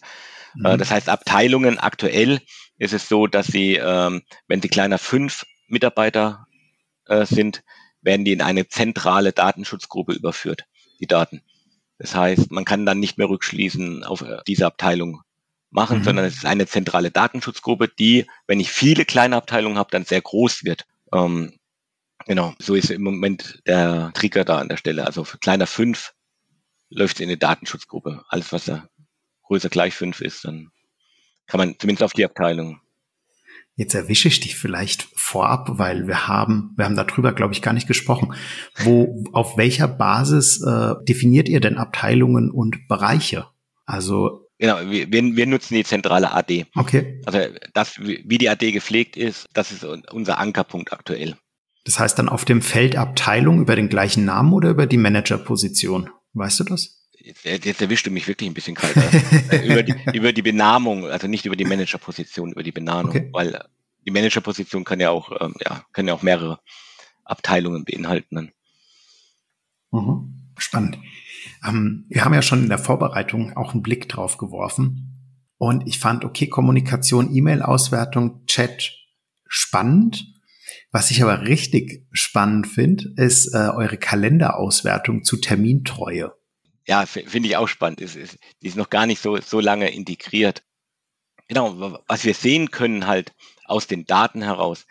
Mhm. 0.55 0.65
Äh, 0.65 0.77
das 0.77 0.91
heißt, 0.91 1.09
Abteilungen 1.09 1.77
aktuell 1.77 2.39
ist 2.77 2.93
es 2.93 3.07
so, 3.07 3.27
dass 3.27 3.47
sie, 3.47 3.75
ähm, 3.75 4.21
wenn 4.47 4.61
sie 4.61 4.69
kleiner 4.69 4.97
fünf 4.97 5.45
Mitarbeiter 5.67 6.47
äh, 7.07 7.25
sind, 7.25 7.63
werden 8.01 8.25
die 8.25 8.33
in 8.33 8.41
eine 8.41 8.67
zentrale 8.67 9.33
Datenschutzgruppe 9.33 10.13
überführt, 10.13 10.65
die 10.99 11.07
Daten. 11.07 11.41
Das 11.97 12.15
heißt, 12.15 12.51
man 12.51 12.65
kann 12.65 12.85
dann 12.85 12.99
nicht 12.99 13.17
mehr 13.17 13.29
rückschließen 13.29 14.03
auf 14.03 14.21
äh, 14.21 14.37
diese 14.47 14.65
Abteilung 14.65 15.21
machen, 15.75 15.99
mhm. 15.99 16.03
sondern 16.03 16.25
es 16.25 16.37
ist 16.37 16.45
eine 16.45 16.65
zentrale 16.65 17.11
Datenschutzgruppe, 17.11 17.87
die, 17.87 18.25
wenn 18.47 18.59
ich 18.59 18.71
viele 18.71 19.05
kleine 19.05 19.35
Abteilungen 19.35 19.77
habe, 19.77 19.91
dann 19.91 20.05
sehr 20.05 20.21
groß 20.21 20.63
wird. 20.63 20.87
Ähm, 21.13 21.53
genau, 22.25 22.55
so 22.57 22.73
ist 22.73 22.89
im 22.89 23.03
Moment 23.03 23.61
der 23.67 24.11
Trigger 24.15 24.43
da 24.43 24.57
an 24.57 24.69
der 24.69 24.77
Stelle. 24.77 25.05
Also 25.05 25.23
für 25.23 25.37
kleiner 25.37 25.67
fünf 25.67 26.13
läuft 26.89 27.17
es 27.17 27.19
in 27.19 27.29
eine 27.29 27.37
Datenschutzgruppe. 27.37 28.23
Alles, 28.29 28.51
was 28.51 28.65
da 28.65 28.89
größer 29.43 29.69
gleich 29.69 29.93
fünf 29.93 30.21
ist, 30.21 30.45
dann 30.45 30.71
kann 31.45 31.59
man 31.59 31.75
zumindest 31.77 32.03
auf 32.03 32.13
die 32.13 32.25
Abteilung 32.25 32.81
Jetzt 33.77 33.93
erwische 33.93 34.29
ich 34.29 34.39
dich 34.39 34.55
vielleicht 34.55 35.09
vorab, 35.15 35.67
weil 35.73 36.07
wir 36.07 36.29
haben, 36.29 36.71
wir 36.77 36.85
haben 36.85 36.95
darüber, 36.95 37.33
glaube 37.33 37.53
ich, 37.53 37.61
gar 37.61 37.73
nicht 37.73 37.87
gesprochen. 37.87 38.33
Wo, 38.77 39.25
auf 39.33 39.57
welcher 39.57 39.89
Basis 39.89 40.61
äh, 40.61 40.93
definiert 41.03 41.49
ihr 41.49 41.59
denn 41.59 41.77
Abteilungen 41.77 42.51
und 42.51 42.87
Bereiche? 42.87 43.47
Also 43.85 44.44
Genau, 44.57 44.79
wir, 44.89 45.11
wir 45.11 45.45
nutzen 45.45 45.75
die 45.75 45.83
zentrale 45.83 46.31
AD. 46.31 46.65
Okay. 46.75 47.21
Also 47.25 47.39
das, 47.73 47.99
wie 47.99 48.37
die 48.37 48.49
AD 48.49 48.71
gepflegt 48.71 49.17
ist, 49.17 49.47
das 49.53 49.71
ist 49.71 49.83
unser 49.83 50.37
Ankerpunkt 50.37 50.93
aktuell. 50.93 51.35
Das 51.83 51.99
heißt 51.99 52.17
dann 52.17 52.29
auf 52.29 52.45
dem 52.45 52.61
Feld 52.61 52.95
Abteilung 52.95 53.61
über 53.61 53.75
den 53.75 53.89
gleichen 53.89 54.25
Namen 54.25 54.53
oder 54.53 54.69
über 54.69 54.87
die 54.87 54.97
Managerposition? 54.97 56.09
Weißt 56.33 56.59
du 56.61 56.63
das? 56.63 57.01
Jetzt, 57.19 57.65
jetzt 57.65 57.81
erwischt 57.81 58.07
du 58.07 58.11
mich 58.11 58.27
wirklich 58.27 58.49
ein 58.49 58.53
bisschen 58.53 58.75
kalt. 58.75 58.95
über, 59.63 59.83
die, 59.83 59.93
über 60.13 60.31
die 60.31 60.41
Benamung, 60.41 61.05
also 61.05 61.27
nicht 61.27 61.45
über 61.45 61.55
die 61.55 61.65
Managerposition, 61.65 62.51
über 62.51 62.63
die 62.63 62.71
Benamung, 62.71 63.09
okay. 63.09 63.29
weil 63.31 63.59
die 64.05 64.11
Managerposition 64.11 64.83
kann 64.83 64.99
ja 64.99 65.09
auch, 65.09 65.31
ähm, 65.41 65.55
ja, 65.63 65.83
kann 65.91 66.07
ja 66.07 66.13
auch 66.13 66.21
mehrere 66.21 66.59
Abteilungen 67.23 67.83
beinhalten. 67.83 68.51
Mhm. 69.91 70.51
Spannend. 70.57 70.97
Ähm, 71.67 72.05
wir 72.09 72.25
haben 72.25 72.33
ja 72.33 72.41
schon 72.41 72.63
in 72.63 72.69
der 72.69 72.77
Vorbereitung 72.77 73.55
auch 73.55 73.73
einen 73.73 73.83
Blick 73.83 74.09
drauf 74.09 74.37
geworfen. 74.37 75.11
Und 75.57 75.87
ich 75.87 75.99
fand, 75.99 76.25
okay, 76.25 76.47
Kommunikation, 76.47 77.33
E-Mail-Auswertung, 77.33 78.45
Chat 78.45 78.91
spannend. 79.47 80.25
Was 80.91 81.11
ich 81.11 81.23
aber 81.23 81.41
richtig 81.41 82.05
spannend 82.11 82.67
finde, 82.67 83.13
ist 83.15 83.53
äh, 83.53 83.69
eure 83.69 83.97
Kalenderauswertung 83.97 85.23
zu 85.23 85.37
Termintreue 85.37 86.33
ja, 86.87 87.05
finde 87.05 87.47
ich 87.47 87.57
auch 87.57 87.67
spannend. 87.67 88.01
Ist, 88.01 88.15
ist, 88.15 88.37
die 88.61 88.67
ist 88.67 88.77
noch 88.77 88.89
gar 88.89 89.05
nicht 89.05 89.21
so, 89.21 89.37
so 89.41 89.59
lange 89.59 89.91
integriert. 89.91 90.63
Genau, 91.47 91.99
was 92.07 92.25
wir 92.25 92.33
sehen 92.33 92.71
können 92.71 93.07
halt 93.07 93.33
aus 93.65 93.87
den 93.87 94.05
Daten 94.05 94.41
heraus, 94.41 94.85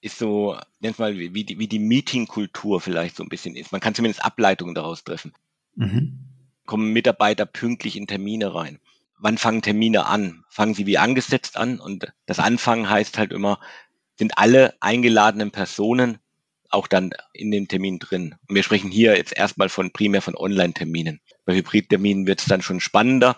ist 0.00 0.18
so, 0.18 0.58
nennt 0.78 0.98
mal, 0.98 1.18
wie 1.18 1.44
die, 1.44 1.58
wie 1.58 1.68
die 1.68 1.78
Meeting-Kultur 1.78 2.80
vielleicht 2.80 3.16
so 3.16 3.22
ein 3.22 3.28
bisschen 3.28 3.54
ist. 3.54 3.72
Man 3.72 3.80
kann 3.80 3.94
zumindest 3.94 4.24
Ableitungen 4.24 4.74
daraus 4.74 5.04
treffen. 5.04 5.32
Mhm. 5.74 6.26
kommen 6.66 6.92
Mitarbeiter 6.92 7.46
pünktlich 7.46 7.96
in 7.96 8.06
Termine 8.06 8.54
rein? 8.54 8.78
Wann 9.18 9.38
fangen 9.38 9.62
Termine 9.62 10.06
an? 10.06 10.44
Fangen 10.48 10.74
sie 10.74 10.86
wie 10.86 10.98
angesetzt 10.98 11.56
an? 11.56 11.78
Und 11.78 12.06
das 12.26 12.38
Anfangen 12.38 12.88
heißt 12.88 13.18
halt 13.18 13.32
immer, 13.32 13.60
sind 14.16 14.38
alle 14.38 14.74
eingeladenen 14.80 15.50
Personen 15.50 16.18
auch 16.70 16.86
dann 16.86 17.10
in 17.32 17.50
dem 17.50 17.68
Termin 17.68 17.98
drin. 17.98 18.36
Und 18.48 18.54
wir 18.54 18.62
sprechen 18.62 18.90
hier 18.90 19.16
jetzt 19.16 19.36
erstmal 19.36 19.68
von 19.68 19.90
primär 19.90 20.22
von 20.22 20.36
Online-Terminen. 20.36 21.20
Bei 21.44 21.54
Hybrid-Terminen 21.54 22.26
wird 22.26 22.40
es 22.40 22.46
dann 22.46 22.62
schon 22.62 22.80
spannender. 22.80 23.36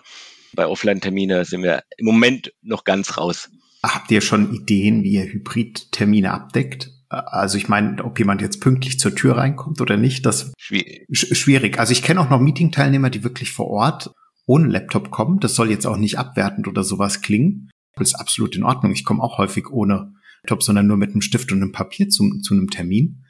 Bei 0.53 0.67
Offline-Terminen 0.67 1.43
sind 1.45 1.63
wir 1.63 1.83
im 1.97 2.05
Moment 2.05 2.53
noch 2.61 2.83
ganz 2.83 3.17
raus. 3.17 3.49
Habt 3.81 4.11
ihr 4.11 4.21
schon 4.21 4.53
Ideen, 4.53 5.03
wie 5.03 5.13
ihr 5.13 5.25
Hybrid-Termine 5.25 6.31
abdeckt? 6.31 6.92
Also 7.13 7.57
ich 7.57 7.69
meine, 7.69 8.03
ob 8.03 8.17
jemand 8.19 8.41
jetzt 8.41 8.61
pünktlich 8.61 8.99
zur 8.99 9.15
Tür 9.15 9.37
reinkommt 9.37 9.81
oder 9.81 9.97
nicht, 9.97 10.25
das 10.25 10.53
schwierig. 10.57 11.05
schwierig. 11.11 11.79
Also 11.79 11.91
ich 11.91 12.01
kenne 12.01 12.19
auch 12.19 12.29
noch 12.29 12.39
Meeting-Teilnehmer, 12.39 13.09
die 13.09 13.23
wirklich 13.23 13.51
vor 13.51 13.67
Ort 13.67 14.11
ohne 14.45 14.67
Laptop 14.67 15.11
kommen. 15.11 15.39
Das 15.39 15.55
soll 15.55 15.69
jetzt 15.69 15.85
auch 15.85 15.97
nicht 15.97 16.17
abwertend 16.17 16.67
oder 16.67 16.83
sowas 16.83 17.21
klingen. 17.21 17.69
Das 17.95 18.09
ist 18.09 18.15
absolut 18.15 18.55
in 18.55 18.63
Ordnung. 18.63 18.91
Ich 18.91 19.05
komme 19.05 19.21
auch 19.21 19.37
häufig 19.37 19.69
ohne 19.69 20.13
Laptop, 20.43 20.63
sondern 20.63 20.87
nur 20.87 20.97
mit 20.97 21.11
einem 21.11 21.21
Stift 21.21 21.51
und 21.51 21.61
einem 21.61 21.71
Papier 21.71 22.09
zu, 22.09 22.39
zu 22.41 22.53
einem 22.53 22.69
Termin. 22.69 23.23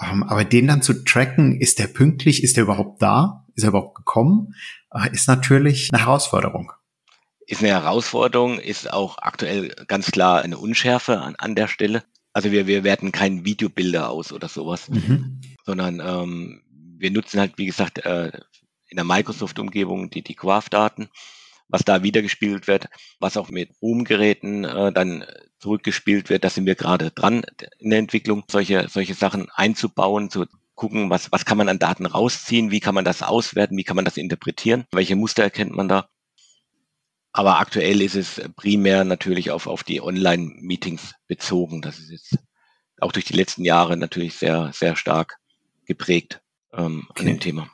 Ähm, 0.00 0.22
aber 0.22 0.44
den 0.44 0.66
dann 0.66 0.82
zu 0.82 1.04
tracken, 1.04 1.60
ist 1.60 1.78
der 1.78 1.86
pünktlich, 1.86 2.42
ist 2.42 2.56
der 2.56 2.64
überhaupt 2.64 3.02
da, 3.02 3.44
ist 3.54 3.64
er 3.64 3.70
überhaupt 3.70 3.96
gekommen, 3.96 4.54
uh, 4.94 5.06
ist 5.12 5.28
natürlich 5.28 5.90
eine 5.92 6.02
Herausforderung. 6.02 6.72
Ist 7.46 7.62
eine 7.62 7.72
Herausforderung, 7.72 8.58
ist 8.58 8.92
auch 8.92 9.18
aktuell 9.18 9.74
ganz 9.88 10.10
klar 10.10 10.42
eine 10.42 10.56
Unschärfe 10.56 11.20
an, 11.20 11.34
an 11.36 11.54
der 11.54 11.68
Stelle. 11.68 12.04
Also 12.32 12.52
wir, 12.52 12.66
wir 12.66 12.84
werten 12.84 13.12
kein 13.12 13.44
Videobilder 13.44 14.08
aus 14.08 14.32
oder 14.32 14.48
sowas, 14.48 14.88
mhm. 14.88 15.40
sondern 15.64 16.00
ähm, 16.00 16.62
wir 16.98 17.10
nutzen 17.10 17.40
halt, 17.40 17.58
wie 17.58 17.66
gesagt, 17.66 18.04
äh, 18.04 18.30
in 18.88 18.96
der 18.96 19.04
Microsoft-Umgebung 19.04 20.10
die, 20.10 20.22
die 20.22 20.36
Graph-Daten, 20.36 21.08
was 21.68 21.84
da 21.84 22.02
wiedergespielt 22.02 22.66
wird, 22.66 22.88
was 23.18 23.36
auch 23.36 23.50
mit 23.50 23.78
Boom-Geräten 23.80 24.64
äh, 24.64 24.92
dann 24.92 25.24
zurückgespielt 25.58 26.28
wird. 26.30 26.44
Da 26.44 26.50
sind 26.50 26.66
wir 26.66 26.74
gerade 26.74 27.10
dran 27.10 27.42
in 27.78 27.90
der 27.90 27.98
Entwicklung, 27.98 28.44
solche, 28.50 28.88
solche 28.88 29.14
Sachen 29.14 29.48
einzubauen, 29.50 30.30
zu 30.30 30.46
gucken, 30.74 31.10
was, 31.10 31.30
was 31.30 31.44
kann 31.44 31.58
man 31.58 31.68
an 31.68 31.78
Daten 31.78 32.06
rausziehen, 32.06 32.70
wie 32.70 32.80
kann 32.80 32.94
man 32.94 33.04
das 33.04 33.22
auswerten, 33.22 33.76
wie 33.76 33.84
kann 33.84 33.96
man 33.96 34.04
das 34.04 34.16
interpretieren, 34.16 34.86
welche 34.92 35.16
Muster 35.16 35.42
erkennt 35.42 35.72
man 35.72 35.88
da. 35.88 36.08
Aber 37.32 37.60
aktuell 37.60 38.02
ist 38.02 38.16
es 38.16 38.40
primär 38.56 39.04
natürlich 39.04 39.50
auf, 39.50 39.66
auf 39.66 39.84
die 39.84 40.00
Online-Meetings 40.00 41.14
bezogen. 41.28 41.80
Das 41.80 41.98
ist 41.98 42.10
jetzt 42.10 42.38
auch 43.00 43.12
durch 43.12 43.24
die 43.24 43.36
letzten 43.36 43.64
Jahre 43.64 43.96
natürlich 43.96 44.34
sehr, 44.34 44.72
sehr 44.74 44.96
stark 44.96 45.38
geprägt 45.86 46.40
ähm, 46.72 47.06
okay. 47.08 47.20
an 47.20 47.26
dem 47.26 47.40
Thema. 47.40 47.70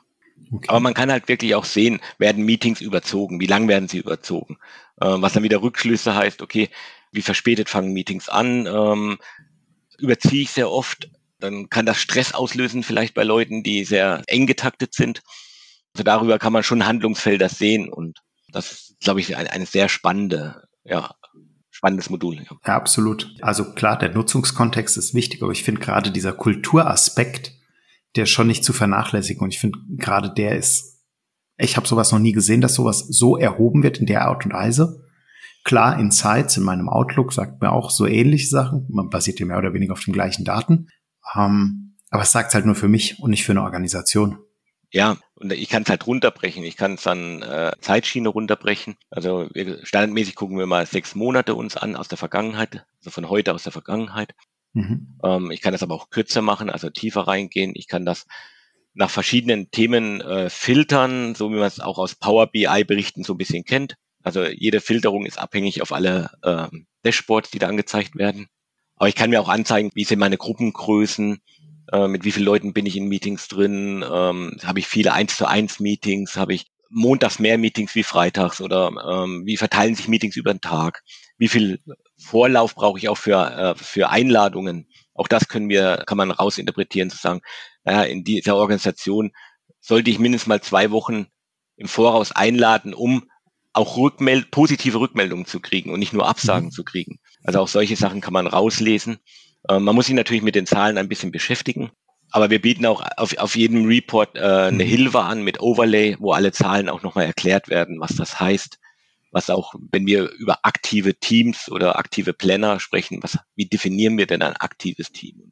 Okay. 0.51 0.67
Aber 0.69 0.79
man 0.79 0.93
kann 0.93 1.11
halt 1.11 1.27
wirklich 1.27 1.55
auch 1.55 1.65
sehen, 1.65 1.99
werden 2.19 2.45
Meetings 2.45 2.81
überzogen, 2.81 3.39
wie 3.39 3.47
lang 3.47 3.67
werden 3.67 3.89
sie 3.89 3.97
überzogen. 3.97 4.57
Äh, 5.01 5.07
was 5.07 5.33
dann 5.33 5.43
wieder 5.43 5.61
Rückschlüsse 5.61 6.15
heißt, 6.15 6.41
okay, 6.41 6.69
wie 7.11 7.21
verspätet 7.21 7.69
fangen 7.69 7.93
Meetings 7.93 8.29
an, 8.29 8.65
ähm, 8.67 9.17
überziehe 9.97 10.43
ich 10.43 10.51
sehr 10.51 10.71
oft, 10.71 11.09
dann 11.39 11.69
kann 11.69 11.85
das 11.85 11.99
Stress 11.99 12.33
auslösen 12.33 12.83
vielleicht 12.83 13.13
bei 13.13 13.23
Leuten, 13.23 13.63
die 13.63 13.83
sehr 13.83 14.23
eng 14.27 14.47
getaktet 14.47 14.93
sind. 14.93 15.21
Also 15.93 16.03
darüber 16.03 16.39
kann 16.39 16.53
man 16.53 16.63
schon 16.63 16.85
Handlungsfelder 16.85 17.49
sehen 17.49 17.89
und 17.89 18.19
das 18.51 18.71
ist, 18.71 18.99
glaube 18.99 19.19
ich, 19.19 19.35
eine, 19.35 19.51
eine 19.51 19.65
sehr 19.65 19.89
spannende, 19.89 20.63
ja, 20.83 21.13
spannendes 21.69 22.09
Modul. 22.09 22.37
Ja. 22.37 22.57
ja, 22.65 22.75
absolut. 22.75 23.35
Also 23.41 23.73
klar, 23.73 23.97
der 23.97 24.13
Nutzungskontext 24.13 24.97
ist 24.97 25.13
wichtig, 25.13 25.43
aber 25.43 25.51
ich 25.51 25.63
finde 25.63 25.81
gerade 25.81 26.11
dieser 26.11 26.33
Kulturaspekt, 26.33 27.53
der 28.15 28.23
ist 28.23 28.31
schon 28.31 28.47
nicht 28.47 28.63
zu 28.63 28.73
vernachlässigen. 28.73 29.43
Und 29.43 29.53
ich 29.53 29.59
finde 29.59 29.79
gerade 29.97 30.33
der 30.33 30.57
ist, 30.57 31.03
ich 31.57 31.77
habe 31.77 31.87
sowas 31.87 32.11
noch 32.11 32.19
nie 32.19 32.31
gesehen, 32.31 32.61
dass 32.61 32.75
sowas 32.75 33.05
so 33.09 33.37
erhoben 33.37 33.83
wird 33.83 33.99
in 33.99 34.05
der 34.05 34.25
Art 34.25 34.45
und 34.45 34.53
Weise. 34.53 35.03
Klar, 35.63 35.99
Insights 35.99 36.57
in 36.57 36.63
meinem 36.63 36.89
Outlook 36.89 37.33
sagt 37.33 37.61
mir 37.61 37.71
auch 37.71 37.91
so 37.91 38.05
ähnliche 38.05 38.47
Sachen. 38.47 38.85
Man 38.89 39.09
basiert 39.09 39.39
ja 39.39 39.45
mehr 39.45 39.57
oder 39.57 39.73
weniger 39.73 39.93
auf 39.93 40.03
den 40.03 40.13
gleichen 40.13 40.45
Daten. 40.45 40.87
Ähm, 41.35 41.97
aber 42.09 42.23
es 42.23 42.31
sagt 42.31 42.53
halt 42.53 42.65
nur 42.65 42.75
für 42.75 42.87
mich 42.87 43.19
und 43.19 43.31
nicht 43.31 43.43
für 43.43 43.51
eine 43.51 43.63
Organisation. 43.63 44.39
Ja, 44.91 45.17
und 45.35 45.51
ich 45.51 45.69
kann 45.69 45.83
es 45.83 45.89
halt 45.89 46.07
runterbrechen. 46.07 46.63
Ich 46.63 46.77
kann 46.77 46.93
es 46.93 47.03
dann 47.03 47.41
äh, 47.41 47.73
Zeitschiene 47.81 48.29
runterbrechen. 48.29 48.95
Also 49.09 49.49
wir, 49.53 49.85
standardmäßig 49.85 50.35
gucken 50.35 50.57
wir 50.57 50.65
mal 50.65 50.85
sechs 50.85 51.13
Monate 51.13 51.55
uns 51.55 51.75
an 51.75 51.95
aus 51.95 52.07
der 52.07 52.17
Vergangenheit, 52.17 52.85
also 52.99 53.11
von 53.11 53.29
heute 53.29 53.53
aus 53.53 53.63
der 53.63 53.73
Vergangenheit. 53.73 54.33
Mhm. 54.73 55.19
Ähm, 55.23 55.51
ich 55.51 55.61
kann 55.61 55.73
das 55.73 55.83
aber 55.83 55.95
auch 55.95 56.09
kürzer 56.09 56.41
machen, 56.41 56.69
also 56.69 56.89
tiefer 56.89 57.21
reingehen. 57.21 57.73
Ich 57.75 57.87
kann 57.87 58.05
das 58.05 58.25
nach 58.93 59.09
verschiedenen 59.09 59.69
Themen 59.71 60.21
äh, 60.21 60.49
filtern, 60.49 61.35
so 61.35 61.51
wie 61.51 61.57
man 61.57 61.67
es 61.67 61.79
auch 61.79 61.97
aus 61.97 62.15
Power 62.15 62.47
BI-Berichten 62.47 63.23
so 63.23 63.33
ein 63.33 63.37
bisschen 63.37 63.65
kennt. 63.65 63.95
Also 64.23 64.45
jede 64.45 64.81
Filterung 64.81 65.25
ist 65.25 65.37
abhängig 65.37 65.81
auf 65.81 65.91
alle 65.91 66.31
ähm, 66.43 66.87
Dashboards, 67.03 67.51
die 67.51 67.59
da 67.59 67.67
angezeigt 67.67 68.15
werden. 68.15 68.47
Aber 68.95 69.07
ich 69.07 69.15
kann 69.15 69.29
mir 69.29 69.39
auch 69.39 69.49
anzeigen, 69.49 69.91
wie 69.93 70.03
sind 70.03 70.19
meine 70.19 70.37
Gruppengrößen, 70.37 71.39
äh, 71.91 72.07
mit 72.07 72.23
wie 72.23 72.31
vielen 72.31 72.45
Leuten 72.45 72.73
bin 72.73 72.85
ich 72.85 72.95
in 72.95 73.07
Meetings 73.07 73.47
drin, 73.47 74.03
ähm, 74.09 74.57
habe 74.63 74.79
ich 74.79 74.87
viele 74.87 75.13
1 75.13 75.37
zu 75.37 75.47
1 75.47 75.79
Meetings, 75.79 76.35
habe 76.35 76.53
ich 76.53 76.67
montags 76.89 77.39
mehr 77.39 77.57
Meetings 77.57 77.95
wie 77.95 78.03
freitags 78.03 78.61
oder 78.61 78.91
ähm, 79.07 79.43
wie 79.45 79.57
verteilen 79.57 79.95
sich 79.95 80.07
Meetings 80.07 80.35
über 80.35 80.53
den 80.53 80.61
Tag, 80.61 81.03
wie 81.37 81.47
viel 81.47 81.79
Vorlauf 82.17 82.75
brauche 82.75 82.97
ich 82.97 83.09
auch 83.09 83.17
für, 83.17 83.35
äh, 83.35 83.75
für 83.75 84.09
Einladungen. 84.09 84.87
Auch 85.13 85.27
das 85.27 85.47
können 85.47 85.69
wir, 85.69 86.03
kann 86.05 86.17
man 86.17 86.31
rausinterpretieren, 86.31 87.09
zu 87.09 87.17
sagen, 87.17 87.41
naja, 87.83 88.03
in 88.03 88.23
dieser 88.23 88.55
Organisation 88.55 89.31
sollte 89.79 90.09
ich 90.09 90.19
mindestens 90.19 90.47
mal 90.47 90.61
zwei 90.61 90.91
Wochen 90.91 91.27
im 91.75 91.87
Voraus 91.87 92.31
einladen, 92.31 92.93
um 92.93 93.29
auch 93.73 93.97
Rückmeld 93.97 94.49
positive 94.49 94.99
Rückmeldungen 94.99 95.45
zu 95.45 95.59
kriegen 95.59 95.91
und 95.91 95.99
nicht 95.99 96.13
nur 96.13 96.27
Absagen 96.27 96.67
mhm. 96.67 96.71
zu 96.71 96.83
kriegen. 96.83 97.19
Also 97.43 97.59
auch 97.59 97.67
solche 97.67 97.95
Sachen 97.95 98.21
kann 98.21 98.33
man 98.33 98.47
rauslesen. 98.47 99.19
Ähm, 99.69 99.83
man 99.83 99.95
muss 99.95 100.07
sich 100.07 100.15
natürlich 100.15 100.43
mit 100.43 100.55
den 100.55 100.65
Zahlen 100.65 100.97
ein 100.97 101.09
bisschen 101.09 101.31
beschäftigen. 101.31 101.91
Aber 102.31 102.49
wir 102.49 102.61
bieten 102.61 102.85
auch 102.85 103.03
auf, 103.15 103.37
auf 103.37 103.55
jedem 103.55 103.85
Report 103.85 104.35
äh, 104.35 104.39
eine 104.39 104.83
mhm. 104.83 104.89
Hilfe 104.89 105.21
an 105.21 105.43
mit 105.43 105.61
Overlay, 105.61 106.17
wo 106.19 106.33
alle 106.33 106.51
Zahlen 106.51 106.89
auch 106.89 107.01
nochmal 107.01 107.25
erklärt 107.25 107.69
werden, 107.69 107.99
was 107.99 108.15
das 108.15 108.39
heißt. 108.39 108.79
Was 109.31 109.49
auch, 109.49 109.75
wenn 109.91 110.05
wir 110.05 110.29
über 110.31 110.59
aktive 110.63 111.15
Teams 111.15 111.69
oder 111.69 111.97
aktive 111.97 112.33
Planner 112.33 112.79
sprechen, 112.79 113.19
was, 113.21 113.37
wie 113.55 113.65
definieren 113.65 114.17
wir 114.17 114.25
denn 114.25 114.41
ein 114.41 114.55
aktives 114.55 115.11
Team? 115.11 115.51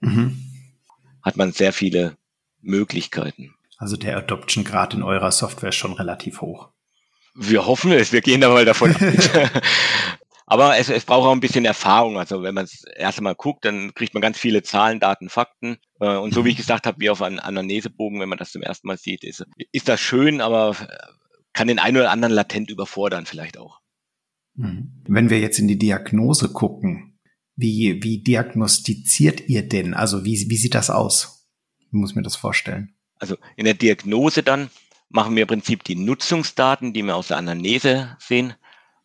Mhm. 0.00 0.42
Hat 1.22 1.36
man 1.36 1.52
sehr 1.52 1.72
viele 1.72 2.16
Möglichkeiten. 2.60 3.54
Also 3.78 3.96
der 3.96 4.16
Adoption-Grad 4.18 4.94
in 4.94 5.02
eurer 5.02 5.32
Software 5.32 5.70
ist 5.70 5.76
schon 5.76 5.92
relativ 5.94 6.40
hoch. 6.40 6.68
Wir 7.34 7.66
hoffen 7.66 7.92
es, 7.92 8.12
wir 8.12 8.20
gehen 8.20 8.40
da 8.40 8.50
mal 8.50 8.64
davon. 8.64 8.94
Aber 10.50 10.76
es, 10.76 10.88
es 10.88 11.04
braucht 11.04 11.28
auch 11.28 11.32
ein 11.32 11.38
bisschen 11.38 11.64
Erfahrung. 11.64 12.18
Also 12.18 12.42
wenn 12.42 12.56
man 12.56 12.64
es 12.64 12.82
erst 12.96 13.18
einmal 13.18 13.36
guckt, 13.36 13.64
dann 13.64 13.94
kriegt 13.94 14.14
man 14.14 14.20
ganz 14.20 14.36
viele 14.36 14.64
Zahlen, 14.64 14.98
Daten, 14.98 15.28
Fakten. 15.28 15.78
Äh, 16.00 16.16
und 16.16 16.34
so 16.34 16.44
wie 16.44 16.48
ich 16.48 16.56
mhm. 16.56 16.62
gesagt 16.62 16.88
habe, 16.88 16.98
wie 16.98 17.08
auf 17.08 17.22
einem 17.22 17.38
Anamnesebogen, 17.38 18.18
wenn 18.18 18.28
man 18.28 18.36
das 18.36 18.50
zum 18.50 18.60
ersten 18.60 18.88
Mal 18.88 18.98
sieht, 18.98 19.22
ist, 19.22 19.46
ist 19.70 19.88
das 19.88 20.00
schön, 20.00 20.40
aber 20.40 20.74
kann 21.52 21.68
den 21.68 21.78
einen 21.78 21.98
oder 21.98 22.10
anderen 22.10 22.34
latent 22.34 22.68
überfordern 22.68 23.26
vielleicht 23.26 23.58
auch. 23.58 23.78
Mhm. 24.56 25.04
Wenn 25.06 25.30
wir 25.30 25.38
jetzt 25.38 25.60
in 25.60 25.68
die 25.68 25.78
Diagnose 25.78 26.52
gucken, 26.52 27.20
wie, 27.54 28.02
wie 28.02 28.20
diagnostiziert 28.20 29.48
ihr 29.48 29.68
denn? 29.68 29.94
Also 29.94 30.24
wie, 30.24 30.46
wie 30.48 30.56
sieht 30.56 30.74
das 30.74 30.90
aus? 30.90 31.48
Wie 31.78 31.96
muss 31.96 32.16
mir 32.16 32.22
das 32.22 32.34
vorstellen? 32.34 32.96
Also 33.20 33.36
in 33.54 33.66
der 33.66 33.74
Diagnose 33.74 34.42
dann 34.42 34.68
machen 35.10 35.36
wir 35.36 35.42
im 35.42 35.48
Prinzip 35.48 35.84
die 35.84 35.94
Nutzungsdaten, 35.94 36.92
die 36.92 37.04
wir 37.04 37.14
aus 37.14 37.28
der 37.28 37.36
Anamnese 37.36 38.16
sehen, 38.18 38.54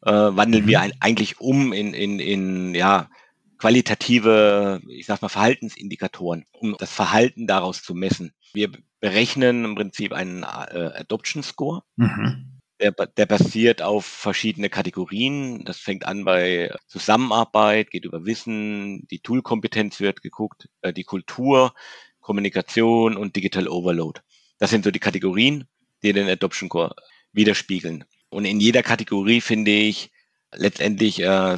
äh, 0.06 0.12
wandeln 0.12 0.64
mhm. 0.64 0.70
wir 0.70 0.82
ein, 0.82 0.94
eigentlich 1.00 1.40
um 1.40 1.74
in, 1.74 1.94
in, 1.94 2.20
in 2.20 2.76
ja, 2.76 3.10
qualitative, 3.58 4.82
ich 4.88 5.06
sag 5.06 5.22
mal, 5.22 5.30
Verhaltensindikatoren, 5.30 6.46
um 6.52 6.76
das 6.78 6.92
Verhalten 6.92 7.48
daraus 7.48 7.82
zu 7.84 7.94
messen. 7.94 8.34
Wir 8.54 8.72
berechnen 9.00 9.66
im 9.66 9.76
Prinzip 9.76 10.14
einen 10.14 10.44
äh, 10.44 10.46
Adoption 10.46 11.44
Score. 11.44 11.84
Mhm. 11.96 12.52
Der, 12.82 12.92
der 12.92 13.26
basiert 13.26 13.82
auf 13.82 14.06
verschiedene 14.06 14.70
Kategorien. 14.70 15.64
Das 15.64 15.78
fängt 15.78 16.06
an 16.06 16.26
bei 16.26 16.76
Zusammenarbeit, 16.88 17.90
geht 17.90 18.04
über 18.04 18.26
Wissen, 18.26 19.08
die 19.08 19.20
Toolkompetenz 19.20 20.02
wird 20.02 20.22
geguckt, 20.22 20.68
äh, 20.82 20.92
die 20.92 21.06
Kultur, 21.06 21.74
Kommunikation 22.20 23.16
und 23.16 23.36
Digital 23.36 23.70
Overload. 23.70 24.20
Das 24.58 24.72
sind 24.72 24.84
so 24.84 24.92
die 24.92 25.00
Kategorien, 25.00 25.66
die 26.04 26.12
den 26.12 26.28
Adoption 26.28 26.70
Score 26.70 26.96
widerspiegeln. 27.32 28.04
Und 28.36 28.44
in 28.44 28.60
jeder 28.60 28.84
Kategorie 28.84 29.40
finde 29.40 29.72
ich 29.72 30.12
letztendlich 30.54 31.22
äh, 31.22 31.58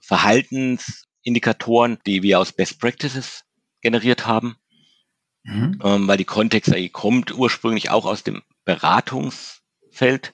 Verhaltensindikatoren, 0.00 1.98
die 2.06 2.22
wir 2.22 2.38
aus 2.38 2.52
Best 2.52 2.78
Practices 2.80 3.42
generiert 3.80 4.24
haben, 4.24 4.54
mhm. 5.42 5.80
ähm, 5.82 6.06
weil 6.06 6.18
die 6.18 6.24
Kontext 6.24 6.72
kommt 6.92 7.34
ursprünglich 7.34 7.90
auch 7.90 8.06
aus 8.06 8.22
dem 8.22 8.42
Beratungsfeld. 8.64 10.32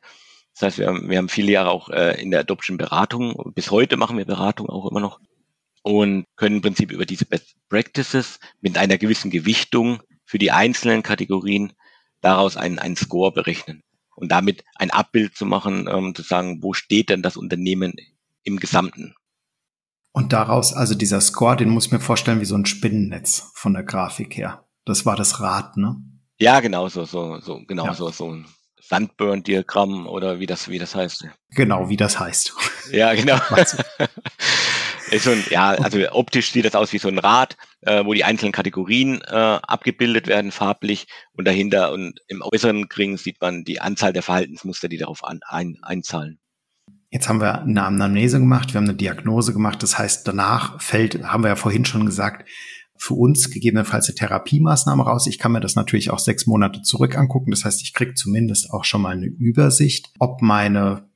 Das 0.52 0.62
heißt, 0.62 0.78
wir 0.78 0.88
haben, 0.88 1.08
wir 1.08 1.16
haben 1.16 1.30
viele 1.30 1.52
Jahre 1.52 1.70
auch 1.70 1.88
äh, 1.88 2.20
in 2.20 2.30
der 2.32 2.40
Adoption-Beratung, 2.40 3.52
bis 3.54 3.70
heute 3.70 3.96
machen 3.96 4.18
wir 4.18 4.26
Beratung 4.26 4.68
auch 4.68 4.90
immer 4.90 5.00
noch 5.00 5.20
und 5.82 6.26
können 6.36 6.56
im 6.56 6.62
Prinzip 6.62 6.92
über 6.92 7.06
diese 7.06 7.24
Best 7.24 7.56
Practices 7.70 8.40
mit 8.60 8.76
einer 8.76 8.98
gewissen 8.98 9.30
Gewichtung 9.30 10.02
für 10.26 10.38
die 10.38 10.50
einzelnen 10.50 11.02
Kategorien 11.02 11.72
daraus 12.20 12.58
einen, 12.58 12.78
einen 12.78 12.96
Score 12.96 13.32
berechnen. 13.32 13.82
Und 14.18 14.30
damit 14.30 14.64
ein 14.74 14.90
Abbild 14.90 15.36
zu 15.36 15.46
machen, 15.46 15.88
ähm, 15.90 16.14
zu 16.14 16.22
sagen, 16.22 16.62
wo 16.62 16.72
steht 16.72 17.08
denn 17.08 17.22
das 17.22 17.36
Unternehmen 17.36 17.94
im 18.42 18.58
Gesamten? 18.58 19.14
Und 20.12 20.32
daraus, 20.32 20.72
also 20.72 20.94
dieser 20.94 21.20
Score, 21.20 21.56
den 21.56 21.68
muss 21.68 21.86
ich 21.86 21.92
mir 21.92 22.00
vorstellen 22.00 22.40
wie 22.40 22.44
so 22.44 22.56
ein 22.56 22.66
Spinnennetz 22.66 23.50
von 23.54 23.74
der 23.74 23.84
Grafik 23.84 24.36
her. 24.36 24.64
Das 24.84 25.06
war 25.06 25.16
das 25.16 25.40
Rad, 25.40 25.76
ne? 25.76 25.96
Ja, 26.38 26.60
genau 26.60 26.88
so, 26.88 27.04
so, 27.04 27.40
so, 27.40 27.60
genau 27.66 27.86
ja. 27.86 27.94
so, 27.94 28.10
so 28.10 28.32
ein 28.32 28.46
Sandburn-Diagramm 28.80 30.06
oder 30.06 30.40
wie 30.40 30.46
das, 30.46 30.68
wie 30.68 30.78
das 30.78 30.94
heißt. 30.94 31.28
Genau, 31.50 31.88
wie 31.88 31.96
das 31.96 32.18
heißt. 32.18 32.54
Ja, 32.90 33.14
genau. 33.14 33.38
ist 35.10 35.24
so 35.24 35.30
ein, 35.30 35.44
ja, 35.50 35.70
also 35.70 36.00
optisch 36.12 36.52
sieht 36.52 36.64
das 36.64 36.74
aus 36.74 36.92
wie 36.92 36.98
so 36.98 37.08
ein 37.08 37.18
Rad, 37.18 37.56
äh, 37.82 38.04
wo 38.04 38.14
die 38.14 38.24
einzelnen 38.24 38.52
Kategorien 38.52 39.20
äh, 39.22 39.34
abgebildet 39.34 40.26
werden, 40.26 40.50
farblich 40.50 41.06
und 41.32 41.46
dahinter 41.46 41.92
und 41.92 42.20
im 42.28 42.42
äußeren 42.42 42.84
Ring 42.96 43.16
sieht 43.16 43.40
man 43.40 43.64
die 43.64 43.80
Anzahl 43.80 44.12
der 44.12 44.22
Verhaltensmuster, 44.22 44.88
die 44.88 44.98
darauf 44.98 45.24
an, 45.24 45.40
ein, 45.46 45.76
einzahlen. 45.82 46.38
Jetzt 47.10 47.28
haben 47.28 47.40
wir 47.40 47.62
eine 47.62 47.84
Anamnese 47.84 48.38
gemacht, 48.38 48.74
wir 48.74 48.78
haben 48.78 48.88
eine 48.88 48.96
Diagnose 48.96 49.52
gemacht. 49.54 49.82
Das 49.82 49.98
heißt, 49.98 50.28
danach 50.28 50.80
fällt, 50.80 51.22
haben 51.24 51.42
wir 51.42 51.48
ja 51.48 51.56
vorhin 51.56 51.86
schon 51.86 52.04
gesagt, 52.04 52.46
für 52.98 53.14
uns 53.14 53.50
gegebenenfalls 53.50 54.08
eine 54.08 54.16
Therapiemaßnahme 54.16 55.04
raus. 55.04 55.26
Ich 55.26 55.38
kann 55.38 55.52
mir 55.52 55.60
das 55.60 55.76
natürlich 55.76 56.10
auch 56.10 56.18
sechs 56.18 56.46
Monate 56.46 56.82
zurück 56.82 57.16
angucken. 57.16 57.52
Das 57.52 57.64
heißt, 57.64 57.80
ich 57.82 57.94
kriege 57.94 58.14
zumindest 58.14 58.70
auch 58.72 58.84
schon 58.84 59.02
mal 59.02 59.16
eine 59.16 59.26
Übersicht, 59.26 60.10
ob 60.18 60.42
meine, 60.42 61.07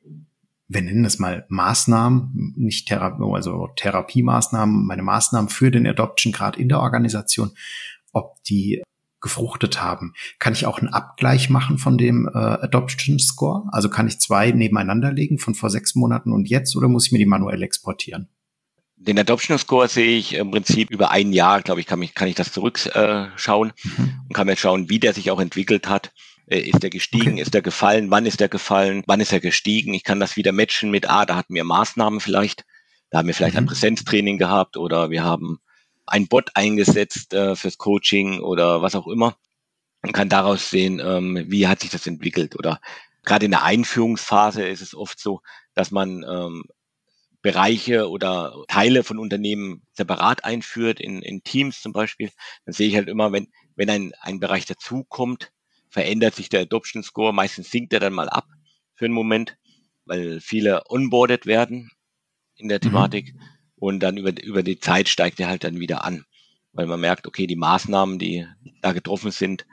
wir 0.73 0.83
nennen 0.83 1.05
es 1.05 1.19
mal 1.19 1.45
Maßnahmen, 1.49 2.55
nicht 2.57 2.89
Therapie, 2.89 3.23
also 3.33 3.69
Therapiemaßnahmen, 3.77 4.87
meine 4.87 5.03
Maßnahmen 5.03 5.51
für 5.51 5.71
den 5.71 5.87
Adoption 5.87 6.33
gerade 6.33 6.61
in 6.61 6.69
der 6.69 6.81
Organisation, 6.81 7.53
ob 8.13 8.43
die 8.45 8.83
gefruchtet 9.21 9.81
haben. 9.81 10.15
Kann 10.39 10.53
ich 10.53 10.67
auch 10.67 10.81
einen 10.81 10.89
Abgleich 10.89 11.49
machen 11.49 11.79
von 11.79 11.97
dem 11.97 12.29
äh, 12.29 12.39
Adoption 12.39 13.19
Score? 13.19 13.65
Also 13.71 13.89
kann 13.89 14.09
ich 14.09 14.19
zwei 14.19 14.51
nebeneinander 14.51 15.13
legen 15.13 15.39
von 15.39 15.55
vor 15.55 15.71
sechs 15.71 15.95
Monaten 15.95 16.33
und 16.33 16.49
jetzt 16.49 16.75
oder 16.77 16.89
muss 16.89 17.07
ich 17.07 17.13
mir 17.13 17.19
die 17.19 17.27
manuell 17.27 17.63
exportieren? 17.63 18.29
Den 18.97 19.19
Adoption 19.19 19.59
Score 19.59 19.89
sehe 19.89 20.19
ich 20.19 20.35
im 20.35 20.51
Prinzip 20.51 20.91
über 20.91 21.11
ein 21.11 21.33
Jahr, 21.33 21.61
glaube 21.63 21.81
ich, 21.81 21.87
kann, 21.87 21.99
mich, 21.99 22.15
kann 22.15 22.29
ich 22.29 22.35
das 22.35 22.53
zurückschauen 22.53 23.73
mhm. 23.83 24.21
und 24.29 24.35
kann 24.35 24.47
mir 24.47 24.57
schauen, 24.57 24.89
wie 24.89 25.01
der 25.01 25.13
sich 25.13 25.31
auch 25.31 25.41
entwickelt 25.41 25.89
hat. 25.89 26.13
Äh, 26.53 26.61
ist 26.61 26.83
der 26.83 26.91
gestiegen, 26.91 27.33
okay. 27.33 27.43
ist 27.43 27.55
der 27.55 27.63
gefallen, 27.63 28.11
wann 28.11 28.27
ist 28.27 28.41
der 28.41 28.49
gefallen, 28.49 29.03
wann 29.07 29.21
ist 29.21 29.33
er 29.33 29.41
gestiegen? 29.41 29.95
Ich 29.95 30.05
kann 30.05 30.21
das 30.21 30.37
wieder 30.37 30.53
matchen 30.53 30.91
mit, 30.91 31.09
ah, 31.09 31.25
da 31.25 31.37
hatten 31.37 31.55
wir 31.55 31.65
Maßnahmen 31.65 32.21
vielleicht, 32.21 32.65
da 33.11 33.19
haben 33.19 33.27
wir 33.27 33.35
vielleicht 33.35 33.55
mhm. 33.55 33.61
ein 33.61 33.67
Präsenztraining 33.67 34.39
gehabt 34.39 34.77
oder 34.77 35.11
wir 35.11 35.25
haben 35.25 35.61
ein 36.07 36.29
Bot 36.29 36.51
eingesetzt 36.55 37.33
äh, 37.33 37.57
fürs 37.57 37.79
Coaching 37.79 38.41
oder 38.41 38.83
was 38.83 38.95
auch 38.95 39.07
immer 39.07 39.37
und 40.03 40.13
kann 40.13 40.29
daraus 40.29 40.69
sehen, 40.69 41.01
ähm, 41.03 41.45
wie 41.49 41.69
hat 41.69 41.81
sich 41.81 41.91
das 41.91 42.07
entwickelt. 42.07 42.57
Oder 42.57 42.81
gerade 43.25 43.47
in 43.47 43.53
der 43.53 43.63
Einführungsphase 43.63 44.67
ist 44.67 44.83
es 44.83 44.95
oft 44.95 45.19
so, 45.19 45.41
dass 45.75 45.91
man 45.91 46.25
ähm, 46.29 46.65
Bereiche 47.41 48.11
oder 48.11 48.55
Teile 48.69 49.05
von 49.05 49.19
Unternehmen 49.19 49.87
separat 49.93 50.45
einführt, 50.45 51.01
in, 51.01 51.23
in 51.23 51.43
Teams 51.45 51.81
zum 51.81 51.93
Beispiel. 51.93 52.31
Dann 52.67 52.75
sehe 52.75 52.89
ich 52.89 52.97
halt 52.97 53.09
immer, 53.09 53.33
wenn, 53.33 53.49
wenn 53.75 53.91
ein, 53.91 54.13
ein 54.21 54.39
Bereich 54.39 54.67
dazukommt, 54.67 55.53
verändert 55.93 56.35
sich 56.35 56.49
der 56.49 56.63
Adoption 56.63 57.05
Score. 57.05 57.33
Meistens 57.33 57.71
sinkt 57.71 57.93
er 57.93 58.01
dann 58.01 58.13
mal 58.13 58.29
ab 58.29 58.49
für 58.95 59.05
einen 59.05 59.15
Moment, 59.15 59.57
weil 60.05 60.41
viele 60.41 60.83
onboarded 60.89 61.47
werden 61.47 61.91
in 62.57 62.69
der 62.69 62.79
mhm. 62.79 62.83
Thematik. 62.83 63.35
Mhm 63.35 63.41
und 63.83 63.99
dann 63.99 64.17
über, 64.17 64.31
über 64.41 64.63
die 64.63 64.79
Zeit 64.79 65.09
steigt 65.09 65.41
er 65.41 65.49
halt 65.49 65.65
dann 65.65 65.81
wieder 65.81 66.05
an, 66.05 66.25
weil 66.73 66.87
man 66.87 67.01
merkt, 67.01 67.27
okay, 67.27 67.49
die 67.49 67.57
Maßnahmen, 67.57 68.21
die 68.21 68.47
da 68.81 68.93
getroffen 68.93 69.33
sind, 69.33 69.67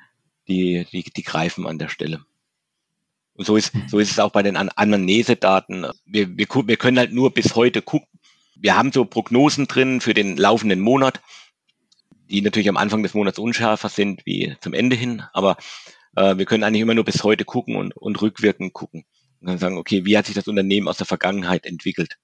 die, 0.47 0.87
die, 0.91 1.03
die 1.03 1.21
greifen 1.21 1.67
an 1.67 1.77
der 1.77 1.89
Stelle. 1.89 2.25
Und 3.33 3.45
so 3.45 3.55
ist, 3.55 3.71
so 3.87 3.99
ist 3.99 4.09
es 4.09 4.17
auch 4.17 4.31
bei 4.31 4.41
den 4.41 4.57
An 4.57 4.69
Anamnesedaten. 4.69 5.85
Wir, 6.05 6.27
wir, 6.35 6.47
wir 6.49 6.77
können 6.77 6.97
halt 6.97 7.13
nur 7.13 7.35
bis 7.35 7.53
heute 7.53 7.83
gucken. 7.83 8.09
Wir 8.55 8.75
haben 8.75 8.91
so 8.91 9.05
Prognosen 9.05 9.67
drin 9.67 10.01
für 10.01 10.15
den 10.15 10.37
laufenden 10.37 10.79
Monat, 10.79 11.21
die 12.31 12.41
natürlich 12.41 12.69
am 12.69 12.77
Anfang 12.77 13.03
des 13.03 13.13
Monats 13.13 13.37
unschärfer 13.37 13.89
sind 13.89 14.25
wie 14.25 14.57
zum 14.59 14.73
Ende 14.73 14.95
hin, 14.95 15.21
aber 15.33 15.55
äh, 16.15 16.37
wir 16.37 16.45
können 16.45 16.63
eigentlich 16.63 16.81
immer 16.81 16.95
nur 16.95 17.05
bis 17.05 17.23
heute 17.23 17.45
gucken 17.45 17.75
und, 17.75 17.95
und 17.95 18.21
rückwirkend 18.21 18.73
gucken. 18.73 19.05
Und 19.41 19.47
dann 19.47 19.57
sagen, 19.57 19.77
okay, 19.77 20.05
wie 20.05 20.17
hat 20.17 20.25
sich 20.25 20.35
das 20.35 20.47
Unternehmen 20.47 20.87
aus 20.87 20.97
der 20.97 21.05
Vergangenheit 21.05 21.65
entwickelt? 21.65 22.17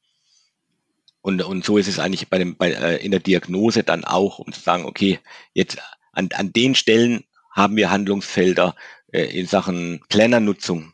Und, 1.21 1.41
und 1.41 1.65
so 1.65 1.78
ist 1.78 1.88
es 1.88 1.98
eigentlich 1.98 2.30
bei 2.30 2.38
dem, 2.38 2.56
bei, 2.56 2.71
äh, 2.71 3.04
in 3.04 3.12
der 3.12 3.19
Diagnose 3.19 3.84
dann 3.84 4.04
auch, 4.04 4.39
um 4.39 4.52
zu 4.52 4.60
sagen, 4.60 4.86
okay, 4.86 5.19
jetzt 5.54 5.78
an, 6.12 6.30
an 6.36 6.54
den 6.54 6.76
Stellen 6.76 7.24
haben 7.52 7.76
wir 7.76 7.89
Handlungsfelder 7.89 8.76
äh, 9.12 9.24
in 9.24 9.48
Sachen 9.48 10.02
Plannernutzung. 10.10 10.93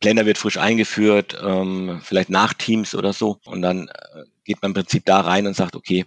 Planner 0.00 0.26
wird 0.26 0.38
frisch 0.38 0.58
eingeführt, 0.58 1.36
ähm, 1.42 2.00
vielleicht 2.02 2.30
nach 2.30 2.54
Teams 2.54 2.94
oder 2.94 3.12
so. 3.12 3.40
Und 3.46 3.62
dann 3.62 3.88
äh, 3.88 4.24
geht 4.44 4.62
man 4.62 4.70
im 4.70 4.74
Prinzip 4.74 5.04
da 5.06 5.20
rein 5.20 5.46
und 5.46 5.56
sagt, 5.56 5.76
okay, 5.76 6.06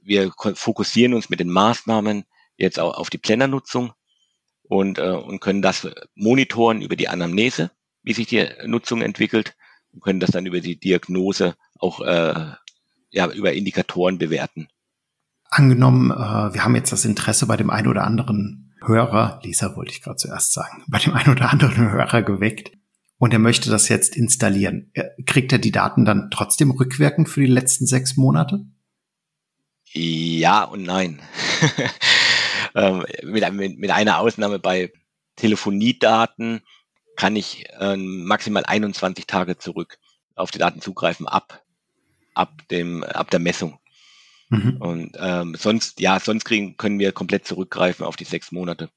wir 0.00 0.32
fokussieren 0.54 1.14
uns 1.14 1.30
mit 1.30 1.40
den 1.40 1.50
Maßnahmen 1.50 2.24
jetzt 2.56 2.78
auch 2.78 2.98
auf 2.98 3.10
die 3.10 3.18
Plannernutzung 3.18 3.92
und, 4.70 4.98
äh, 4.98 5.10
und 5.10 5.40
können 5.40 5.62
das 5.62 5.88
monitoren 6.14 6.80
über 6.80 6.94
die 6.94 7.08
Anamnese, 7.08 7.72
wie 8.04 8.12
sich 8.12 8.28
die 8.28 8.46
Nutzung 8.66 9.02
entwickelt 9.02 9.56
und 9.92 10.00
können 10.00 10.20
das 10.20 10.30
dann 10.30 10.46
über 10.46 10.60
die 10.60 10.78
Diagnose 10.78 11.56
auch 11.80 12.00
äh, 12.00 12.52
ja, 13.10 13.30
über 13.32 13.52
Indikatoren 13.52 14.18
bewerten. 14.18 14.68
Angenommen, 15.50 16.12
äh, 16.12 16.54
wir 16.54 16.62
haben 16.62 16.76
jetzt 16.76 16.92
das 16.92 17.04
Interesse 17.04 17.46
bei 17.46 17.56
dem 17.56 17.68
einen 17.68 17.88
oder 17.88 18.04
anderen 18.04 18.72
Hörer, 18.80 19.40
Leser 19.42 19.74
wollte 19.74 19.92
ich 19.92 20.02
gerade 20.02 20.16
zuerst 20.16 20.52
sagen, 20.52 20.84
bei 20.88 21.00
dem 21.00 21.14
einen 21.14 21.32
oder 21.32 21.50
anderen 21.50 21.90
Hörer 21.90 22.22
geweckt 22.22 22.70
und 23.18 23.32
er 23.32 23.40
möchte 23.40 23.70
das 23.70 23.88
jetzt 23.88 24.16
installieren. 24.16 24.92
Kriegt 25.26 25.52
er 25.52 25.58
die 25.58 25.72
Daten 25.72 26.04
dann 26.04 26.30
trotzdem 26.30 26.70
rückwirkend 26.70 27.28
für 27.28 27.40
die 27.40 27.46
letzten 27.46 27.86
sechs 27.86 28.16
Monate? 28.16 28.64
Ja 29.92 30.62
und 30.62 30.84
nein. 30.84 31.20
ähm, 32.74 33.04
mit, 33.22 33.78
mit, 33.78 33.90
einer 33.90 34.18
Ausnahme 34.18 34.58
bei 34.58 34.92
Telefoniedaten 35.36 36.62
kann 37.16 37.36
ich 37.36 37.66
äh, 37.78 37.96
maximal 37.96 38.64
21 38.64 39.26
Tage 39.26 39.58
zurück 39.58 39.98
auf 40.34 40.50
die 40.50 40.58
Daten 40.58 40.80
zugreifen 40.80 41.26
ab 41.26 41.62
ab 42.34 42.66
dem, 42.70 43.04
ab 43.04 43.30
der 43.30 43.40
Messung. 43.40 43.78
Mhm. 44.48 44.76
Und 44.78 45.16
ähm, 45.20 45.54
sonst, 45.56 46.00
ja, 46.00 46.18
sonst 46.18 46.44
kriegen, 46.44 46.76
können 46.76 46.98
wir 46.98 47.12
komplett 47.12 47.46
zurückgreifen 47.46 48.04
auf 48.04 48.16
die 48.16 48.24
sechs 48.24 48.50
Monate. 48.50 48.90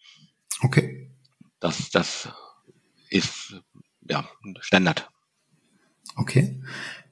Okay. 0.62 1.12
Das, 1.59 1.91
das 1.91 2.29
ist 3.09 3.62
ja 4.07 4.27
Standard. 4.62 5.09
Okay. 6.15 6.62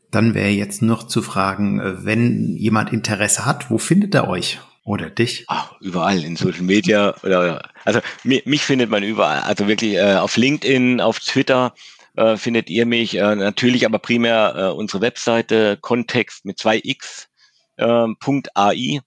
Dann 0.10 0.34
wäre 0.34 0.50
jetzt 0.50 0.82
noch 0.82 1.04
zu 1.04 1.22
fragen, 1.22 1.80
äh, 1.80 2.06
wenn 2.06 2.58
jemand 2.58 2.92
Interesse 2.92 3.46
hat, 3.46 3.70
wo 3.70 3.78
findet 3.78 4.16
er 4.16 4.28
euch 4.28 4.60
oder 4.84 5.10
dich? 5.10 5.46
Ach, 5.48 5.80
überall 5.80 6.24
in 6.24 6.36
Social 6.36 6.64
Media 6.64 7.16
oder 7.24 7.70
also 7.86 8.00
mich, 8.24 8.46
mich 8.46 8.64
findet 8.64 8.90
man 8.90 9.04
überall, 9.04 9.42
also 9.42 9.68
wirklich 9.68 9.96
äh, 9.96 10.16
auf 10.16 10.38
LinkedIn, 10.38 11.02
auf 11.02 11.20
Twitter, 11.20 11.74
äh, 12.16 12.38
findet 12.38 12.70
ihr 12.70 12.86
mich. 12.86 13.16
Äh, 13.16 13.36
natürlich 13.36 13.86
aber 13.86 14.00
primär 14.00 14.56
äh, 14.56 14.76
unsere 14.76 15.02
Webseite 15.02 15.78
Kontext 15.78 16.46
mit 16.46 16.58
2x 16.58 17.28
äh, 17.78 18.08
.ai. 18.56 19.02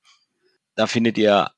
Da 0.77 0.87
findet 0.87 1.19
ihr 1.19 1.51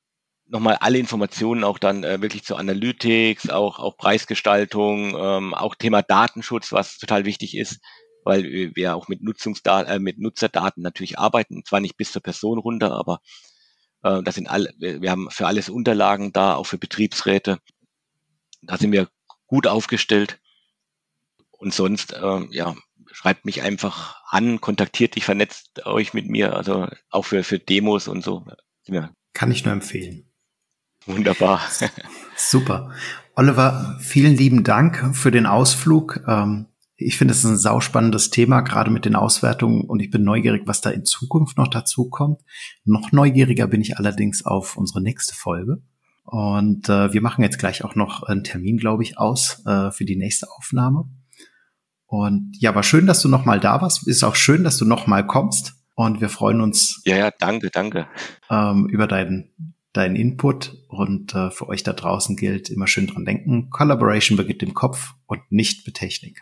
nochmal 0.49 0.77
alle 0.79 0.97
Informationen 0.97 1.63
auch 1.63 1.77
dann 1.77 2.03
äh, 2.03 2.21
wirklich 2.21 2.43
zu 2.43 2.55
Analytics, 2.55 3.49
auch, 3.49 3.79
auch 3.79 3.97
Preisgestaltung, 3.97 5.15
ähm, 5.17 5.53
auch 5.53 5.75
Thema 5.75 6.01
Datenschutz, 6.01 6.71
was 6.71 6.97
total 6.97 7.25
wichtig 7.25 7.57
ist, 7.57 7.79
weil 8.23 8.71
wir 8.73 8.95
auch 8.95 9.07
mit 9.07 9.21
Nutzungsdaten, 9.21 9.91
äh, 9.91 9.99
mit 9.99 10.19
Nutzerdaten 10.19 10.81
natürlich 10.83 11.19
arbeiten, 11.19 11.63
zwar 11.65 11.81
nicht 11.81 11.97
bis 11.97 12.11
zur 12.11 12.21
Person 12.21 12.59
runter, 12.59 12.93
aber 12.93 13.19
äh, 14.07 14.23
das 14.23 14.35
sind 14.35 14.49
alle, 14.49 14.73
wir 14.77 15.11
haben 15.11 15.29
für 15.29 15.47
alles 15.47 15.69
Unterlagen 15.69 16.33
da, 16.33 16.55
auch 16.55 16.65
für 16.65 16.77
Betriebsräte. 16.77 17.59
Da 18.61 18.77
sind 18.77 18.91
wir 18.91 19.09
gut 19.47 19.67
aufgestellt. 19.67 20.39
Und 21.51 21.73
sonst, 21.73 22.13
äh, 22.13 22.45
ja, 22.51 22.75
schreibt 23.11 23.45
mich 23.45 23.63
einfach 23.63 24.21
an, 24.27 24.61
kontaktiert 24.61 25.15
dich, 25.15 25.25
vernetzt 25.25 25.85
euch 25.85 26.13
mit 26.13 26.29
mir, 26.29 26.55
also 26.55 26.87
auch 27.09 27.23
für, 27.23 27.43
für 27.43 27.57
Demos 27.57 28.07
und 28.07 28.23
so. 28.23 28.45
Ja. 28.85 29.11
Kann 29.33 29.51
ich 29.51 29.65
nur 29.65 29.73
empfehlen. 29.73 30.31
Wunderbar. 31.05 31.61
Super. 32.35 32.91
Oliver, 33.35 33.97
vielen 34.01 34.35
lieben 34.35 34.63
Dank 34.63 35.15
für 35.15 35.31
den 35.31 35.45
Ausflug. 35.45 36.21
Ähm, 36.27 36.66
ich 36.97 37.15
finde, 37.15 37.31
es 37.31 37.39
ist 37.39 37.45
ein 37.45 37.57
sauspannendes 37.57 38.31
Thema, 38.31 38.61
gerade 38.61 38.89
mit 38.89 39.05
den 39.05 39.15
Auswertungen 39.15 39.81
und 39.81 39.99
ich 39.99 40.09
bin 40.09 40.23
neugierig, 40.23 40.63
was 40.65 40.81
da 40.81 40.89
in 40.89 41.05
Zukunft 41.05 41.57
noch 41.57 41.67
dazu 41.67 42.09
kommt. 42.09 42.41
Noch 42.85 43.11
neugieriger 43.11 43.67
bin 43.67 43.81
ich 43.81 43.97
allerdings 43.97 44.43
auf 44.45 44.77
unsere 44.77 45.01
nächste 45.01 45.35
Folge. 45.35 45.81
Und 46.23 46.89
äh, 46.89 47.13
wir 47.13 47.21
machen 47.21 47.43
jetzt 47.43 47.59
gleich 47.59 47.83
auch 47.83 47.95
noch 47.95 48.23
einen 48.23 48.43
Termin, 48.43 48.77
glaube 48.77 49.03
ich, 49.03 49.17
aus 49.17 49.63
äh, 49.65 49.91
für 49.91 50.05
die 50.05 50.17
nächste 50.17 50.47
Aufnahme. 50.51 51.09
Und 52.07 52.57
ja, 52.59 52.73
war 52.73 52.83
schön, 52.83 53.05
dass 53.05 53.21
du 53.21 53.29
noch 53.29 53.45
mal 53.45 53.59
da 53.59 53.81
warst. 53.81 54.07
Ist 54.07 54.23
auch 54.23 54.35
schön, 54.35 54.63
dass 54.63 54.77
du 54.77 54.85
noch 54.85 55.07
mal 55.07 55.25
kommst. 55.25 55.75
Und 55.93 56.19
wir 56.19 56.29
freuen 56.29 56.61
uns. 56.61 57.01
Ja, 57.05 57.15
ja, 57.15 57.31
danke, 57.31 57.69
danke. 57.69 58.07
Ähm, 58.49 58.87
über 58.89 59.07
deinen, 59.07 59.75
deinen 59.93 60.15
Input. 60.15 60.75
Und 60.89 61.35
äh, 61.35 61.51
für 61.51 61.69
euch 61.69 61.83
da 61.83 61.93
draußen 61.93 62.35
gilt 62.35 62.69
immer 62.69 62.87
schön 62.87 63.07
dran 63.07 63.23
denken. 63.23 63.69
Collaboration 63.69 64.35
beginnt 64.35 64.63
im 64.63 64.73
Kopf. 64.73 65.13
und 65.27 65.41
nicht 65.51 65.85
mit 65.85 65.95
Technik. 65.95 66.41